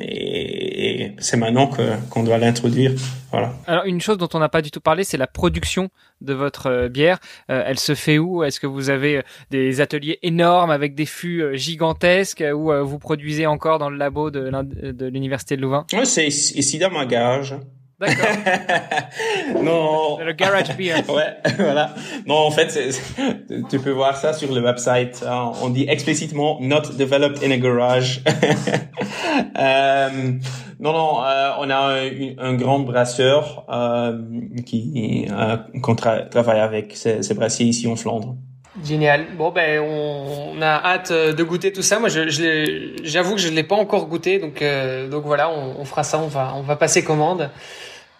et 0.00 0.47
et 0.88 1.12
c'est 1.18 1.36
maintenant 1.36 1.70
qu'on 2.10 2.22
doit 2.22 2.38
l'introduire. 2.38 2.92
Voilà. 3.30 3.52
Alors 3.66 3.84
une 3.84 4.00
chose 4.00 4.18
dont 4.18 4.28
on 4.34 4.38
n'a 4.38 4.48
pas 4.48 4.62
du 4.62 4.70
tout 4.70 4.80
parlé, 4.80 5.04
c'est 5.04 5.16
la 5.16 5.26
production 5.26 5.90
de 6.20 6.32
votre 6.32 6.66
euh, 6.66 6.88
bière. 6.88 7.18
Euh, 7.50 7.62
elle 7.66 7.78
se 7.78 7.94
fait 7.94 8.18
où? 8.18 8.42
Est-ce 8.42 8.60
que 8.60 8.66
vous 8.66 8.90
avez 8.90 9.18
euh, 9.18 9.22
des 9.50 9.80
ateliers 9.80 10.18
énormes 10.22 10.70
avec 10.70 10.94
des 10.94 11.06
fûts 11.06 11.56
gigantesques 11.56 12.44
ou 12.54 12.72
vous 12.84 12.98
produisez 12.98 13.46
encore 13.46 13.78
dans 13.78 13.90
le 13.90 13.96
labo 13.96 14.30
de, 14.30 14.50
l'université 15.06 15.56
de 15.56 15.62
Louvain? 15.62 15.86
Ouais, 15.92 16.04
C'est 16.04 16.26
ici 16.26 16.78
dans 16.78 16.90
ma 16.90 17.06
garage. 17.06 17.54
D'accord. 18.00 18.26
non. 19.62 20.18
Le 20.24 20.32
garage 20.32 20.76
beer. 20.76 20.94
ouais, 21.08 21.36
voilà. 21.56 21.94
Non, 22.26 22.36
en 22.36 22.50
fait, 22.50 22.78
tu 23.68 23.78
peux 23.80 23.90
voir 23.90 24.16
ça 24.16 24.32
sur 24.32 24.54
le 24.54 24.60
website. 24.60 25.24
Hein. 25.26 25.52
On 25.62 25.68
dit 25.70 25.86
explicitement 25.88 26.58
not 26.60 26.92
developed 26.96 27.42
in 27.42 27.50
a 27.50 27.56
garage. 27.56 28.22
euh, 29.58 30.08
non, 30.80 30.92
non, 30.92 31.22
euh, 31.24 31.50
on 31.58 31.70
a 31.70 31.76
un, 31.76 32.10
un 32.38 32.54
grand 32.54 32.80
brasseur 32.80 33.64
euh, 33.68 34.18
qui 34.64 35.26
euh, 35.30 35.56
qu'on 35.82 35.94
travaille 35.94 36.60
avec 36.60 36.96
ces, 36.96 37.22
ces 37.22 37.34
brassiers 37.34 37.66
ici 37.66 37.86
en 37.88 37.96
Flandre. 37.96 38.36
Génial. 38.84 39.26
Bon 39.36 39.50
ben 39.50 39.80
on, 39.80 40.62
a 40.62 40.84
hâte 40.84 41.10
euh, 41.10 41.32
de 41.32 41.42
goûter 41.42 41.72
tout 41.72 41.82
ça. 41.82 41.98
Moi 41.98 42.08
je, 42.08 42.28
j'avoue 43.02 43.34
que 43.34 43.40
je 43.40 43.48
ne 43.48 43.56
l'ai 43.56 43.64
pas 43.64 43.74
encore 43.74 44.06
goûté 44.06 44.38
donc 44.38 44.62
euh, 44.62 45.08
donc 45.08 45.24
voilà 45.24 45.50
on, 45.50 45.80
on, 45.80 45.84
fera 45.84 46.04
ça. 46.04 46.20
On 46.20 46.28
va 46.28 46.52
on 46.54 46.62
va 46.62 46.76
passer 46.76 47.02
commande. 47.02 47.50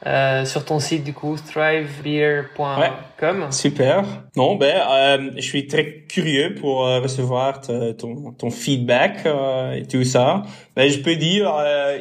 Euh, 0.06 0.44
sur 0.44 0.64
ton 0.64 0.78
site 0.78 1.02
du 1.02 1.12
coup 1.12 1.34
thrivebeer.com. 1.36 3.50
super. 3.50 4.04
Non, 4.36 4.54
ben 4.54 4.80
euh, 4.88 5.30
je 5.34 5.40
suis 5.40 5.66
très 5.66 6.04
curieux 6.08 6.54
pour 6.54 6.86
euh, 6.86 7.00
recevoir 7.00 7.60
ton, 7.60 8.30
ton 8.30 8.50
feedback 8.52 9.26
euh, 9.26 9.72
et 9.72 9.88
tout 9.88 10.04
ça. 10.04 10.44
Ben 10.76 10.88
je 10.88 11.00
peux 11.00 11.16
dire 11.16 11.52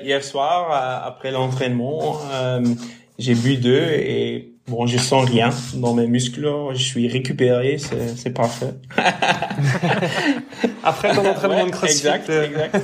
hier 0.03 0.23
soir 0.23 1.03
après 1.05 1.31
l'entraînement, 1.31 2.19
j'ai 3.17 3.33
bu 3.33 3.57
deux 3.57 3.81
et 3.81 4.51
bon, 4.67 4.85
je 4.85 4.99
sens 4.99 5.27
rien 5.27 5.49
dans 5.73 5.95
mes 5.95 6.05
muscles. 6.05 6.47
Je 6.73 6.83
suis 6.83 7.07
récupéré, 7.07 7.79
c'est 7.79 8.15
c'est 8.15 8.29
parfait. 8.29 8.75
après 10.83 11.15
ton 11.15 11.27
entraînement 11.27 11.65
de 11.65 11.71
CrossFit. 11.71 12.07
Exact, 12.07 12.29
exact. 12.29 12.77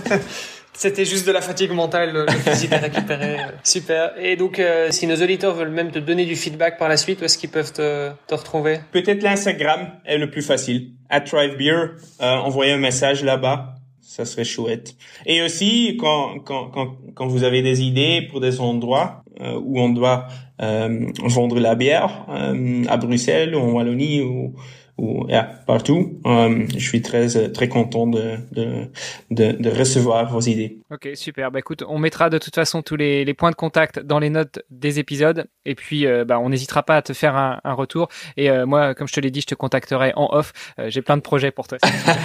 C'était 0.73 1.05
juste 1.05 1.27
de 1.27 1.31
la 1.31 1.41
fatigue 1.41 1.71
mentale, 1.71 2.13
le 2.13 2.31
physique 2.31 2.73
à 2.73 2.77
récupérer. 2.77 3.37
Super. 3.63 4.13
Et 4.19 4.35
donc, 4.35 4.59
euh, 4.59 4.89
si 4.91 5.07
nos 5.07 5.15
auditeurs 5.15 5.53
veulent 5.53 5.69
même 5.69 5.91
te 5.91 5.99
donner 5.99 6.25
du 6.25 6.35
feedback 6.35 6.77
par 6.77 6.89
la 6.89 6.97
suite, 6.97 7.21
où 7.21 7.25
est-ce 7.25 7.37
qu'ils 7.37 7.49
peuvent 7.49 7.71
te, 7.71 8.11
te 8.27 8.35
retrouver? 8.35 8.79
Peut-être 8.91 9.21
l'Instagram 9.21 9.91
est 10.05 10.17
le 10.17 10.29
plus 10.29 10.41
facile. 10.41 10.91
At 11.09 11.21
Thrive 11.21 11.57
Beer, 11.57 11.73
euh, 12.21 12.35
envoyez 12.37 12.73
un 12.73 12.77
message 12.77 13.23
là-bas. 13.23 13.75
Ça 14.01 14.25
serait 14.25 14.43
chouette. 14.43 14.95
Et 15.25 15.41
aussi, 15.41 15.97
quand, 15.99 16.39
quand, 16.39 16.69
quand, 16.69 16.97
quand 17.15 17.27
vous 17.27 17.43
avez 17.43 17.61
des 17.61 17.81
idées 17.81 18.27
pour 18.29 18.41
des 18.41 18.59
endroits 18.59 19.23
euh, 19.41 19.59
où 19.63 19.79
on 19.79 19.89
doit 19.89 20.27
euh, 20.61 21.07
vendre 21.23 21.59
la 21.59 21.73
bière, 21.73 22.25
euh, 22.29 22.83
à 22.87 22.97
Bruxelles 22.97 23.55
ou 23.55 23.59
en 23.59 23.71
Wallonie 23.71 24.21
ou 24.21 24.53
ou 24.97 25.27
yeah, 25.27 25.43
partout. 25.65 26.19
Um, 26.23 26.67
je 26.71 26.87
suis 26.87 27.01
très 27.01 27.27
très 27.51 27.67
content 27.67 28.05
de, 28.07 28.37
de, 28.51 28.87
de, 29.31 29.51
de, 29.51 29.69
recevoir 29.69 30.29
vos 30.31 30.41
idées. 30.41 30.79
Ok, 30.91 31.09
super. 31.15 31.51
Bah 31.51 31.59
écoute, 31.59 31.83
on 31.87 31.97
mettra 31.97 32.29
de 32.29 32.37
toute 32.37 32.53
façon 32.53 32.81
tous 32.81 32.95
les, 32.95 33.25
les 33.25 33.33
points 33.33 33.49
de 33.49 33.55
contact 33.55 33.99
dans 33.99 34.19
les 34.19 34.29
notes 34.29 34.59
des 34.69 34.99
épisodes 34.99 35.47
et 35.65 35.75
puis 35.75 36.05
euh, 36.05 36.25
bah, 36.25 36.39
on 36.39 36.49
n'hésitera 36.49 36.83
pas 36.83 36.97
à 36.97 37.01
te 37.01 37.13
faire 37.13 37.35
un, 37.35 37.59
un 37.63 37.73
retour. 37.73 38.07
Et 38.37 38.49
euh, 38.49 38.65
moi, 38.65 38.93
comme 38.93 39.07
je 39.07 39.13
te 39.13 39.19
l'ai 39.19 39.31
dit, 39.31 39.41
je 39.41 39.47
te 39.47 39.55
contacterai 39.55 40.13
en 40.15 40.29
off. 40.31 40.53
Euh, 40.79 40.89
j'ai 40.89 41.01
plein 41.01 41.17
de 41.17 41.21
projets 41.21 41.51
pour 41.51 41.67
toi. 41.67 41.77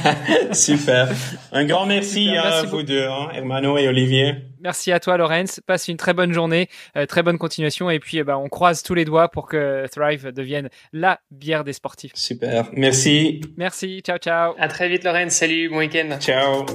super. 0.53 1.09
Un 1.53 1.65
grand 1.65 1.87
merci, 1.87 2.29
à 2.37 2.65
vous 2.65 2.83
deux, 2.83 3.05
hein, 3.05 3.29
Hermano 3.35 3.79
et 3.79 3.89
Olivier. 3.89 4.35
Merci 4.61 4.93
à 4.93 5.01
toi, 5.01 5.17
Laurence. 5.17 5.61
Passe 5.67 5.89
une 5.89 5.97
très 5.97 6.15
bonne 6.15 6.33
journée, 6.33 6.69
euh, 6.97 7.07
très 7.07 7.23
bonne 7.23 7.39
continuation. 7.39 7.91
Et 7.91 7.99
puis, 7.99 8.23
bah, 8.23 8.39
on 8.39 8.49
croise 8.49 8.83
tous 8.83 8.95
les 8.95 9.05
doigts 9.05 9.29
pour 9.29 9.49
que 9.49 9.87
Thrive 9.91 10.33
devienne 10.33 10.69
la 10.93 11.21
bière 11.31 11.65
des 11.65 11.73
sportifs. 11.73 12.13
Super. 12.15 12.69
Merci. 12.73 13.41
Merci. 13.57 14.01
Ciao, 14.05 14.19
ciao. 14.19 14.55
À 14.59 14.69
très 14.69 14.89
vite, 14.89 15.05
Laurence. 15.05 15.33
Salut. 15.33 15.69
Bon 15.69 15.79
week-end. 15.79 16.19
Ciao. 16.21 16.67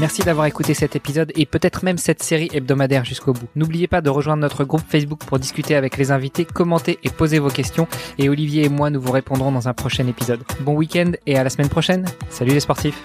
Merci 0.00 0.22
d'avoir 0.22 0.46
écouté 0.46 0.74
cet 0.74 0.96
épisode 0.96 1.32
et 1.36 1.46
peut-être 1.46 1.84
même 1.84 1.98
cette 1.98 2.22
série 2.22 2.50
hebdomadaire 2.52 3.04
jusqu'au 3.04 3.32
bout. 3.32 3.46
N'oubliez 3.54 3.86
pas 3.86 4.00
de 4.00 4.10
rejoindre 4.10 4.42
notre 4.42 4.64
groupe 4.64 4.82
Facebook 4.88 5.20
pour 5.24 5.38
discuter 5.38 5.76
avec 5.76 5.96
les 5.96 6.10
invités, 6.10 6.44
commenter 6.44 6.98
et 7.04 7.10
poser 7.10 7.38
vos 7.38 7.48
questions. 7.48 7.86
Et 8.18 8.28
Olivier 8.28 8.64
et 8.64 8.68
moi, 8.68 8.90
nous 8.90 9.00
vous 9.00 9.12
répondrons 9.12 9.52
dans 9.52 9.68
un 9.68 9.72
prochain 9.72 10.06
épisode. 10.08 10.40
Bon 10.60 10.74
week-end 10.74 11.12
et 11.26 11.38
à 11.38 11.44
la 11.44 11.50
semaine 11.50 11.68
prochaine. 11.68 12.06
Salut 12.28 12.52
les 12.52 12.60
sportifs. 12.60 13.00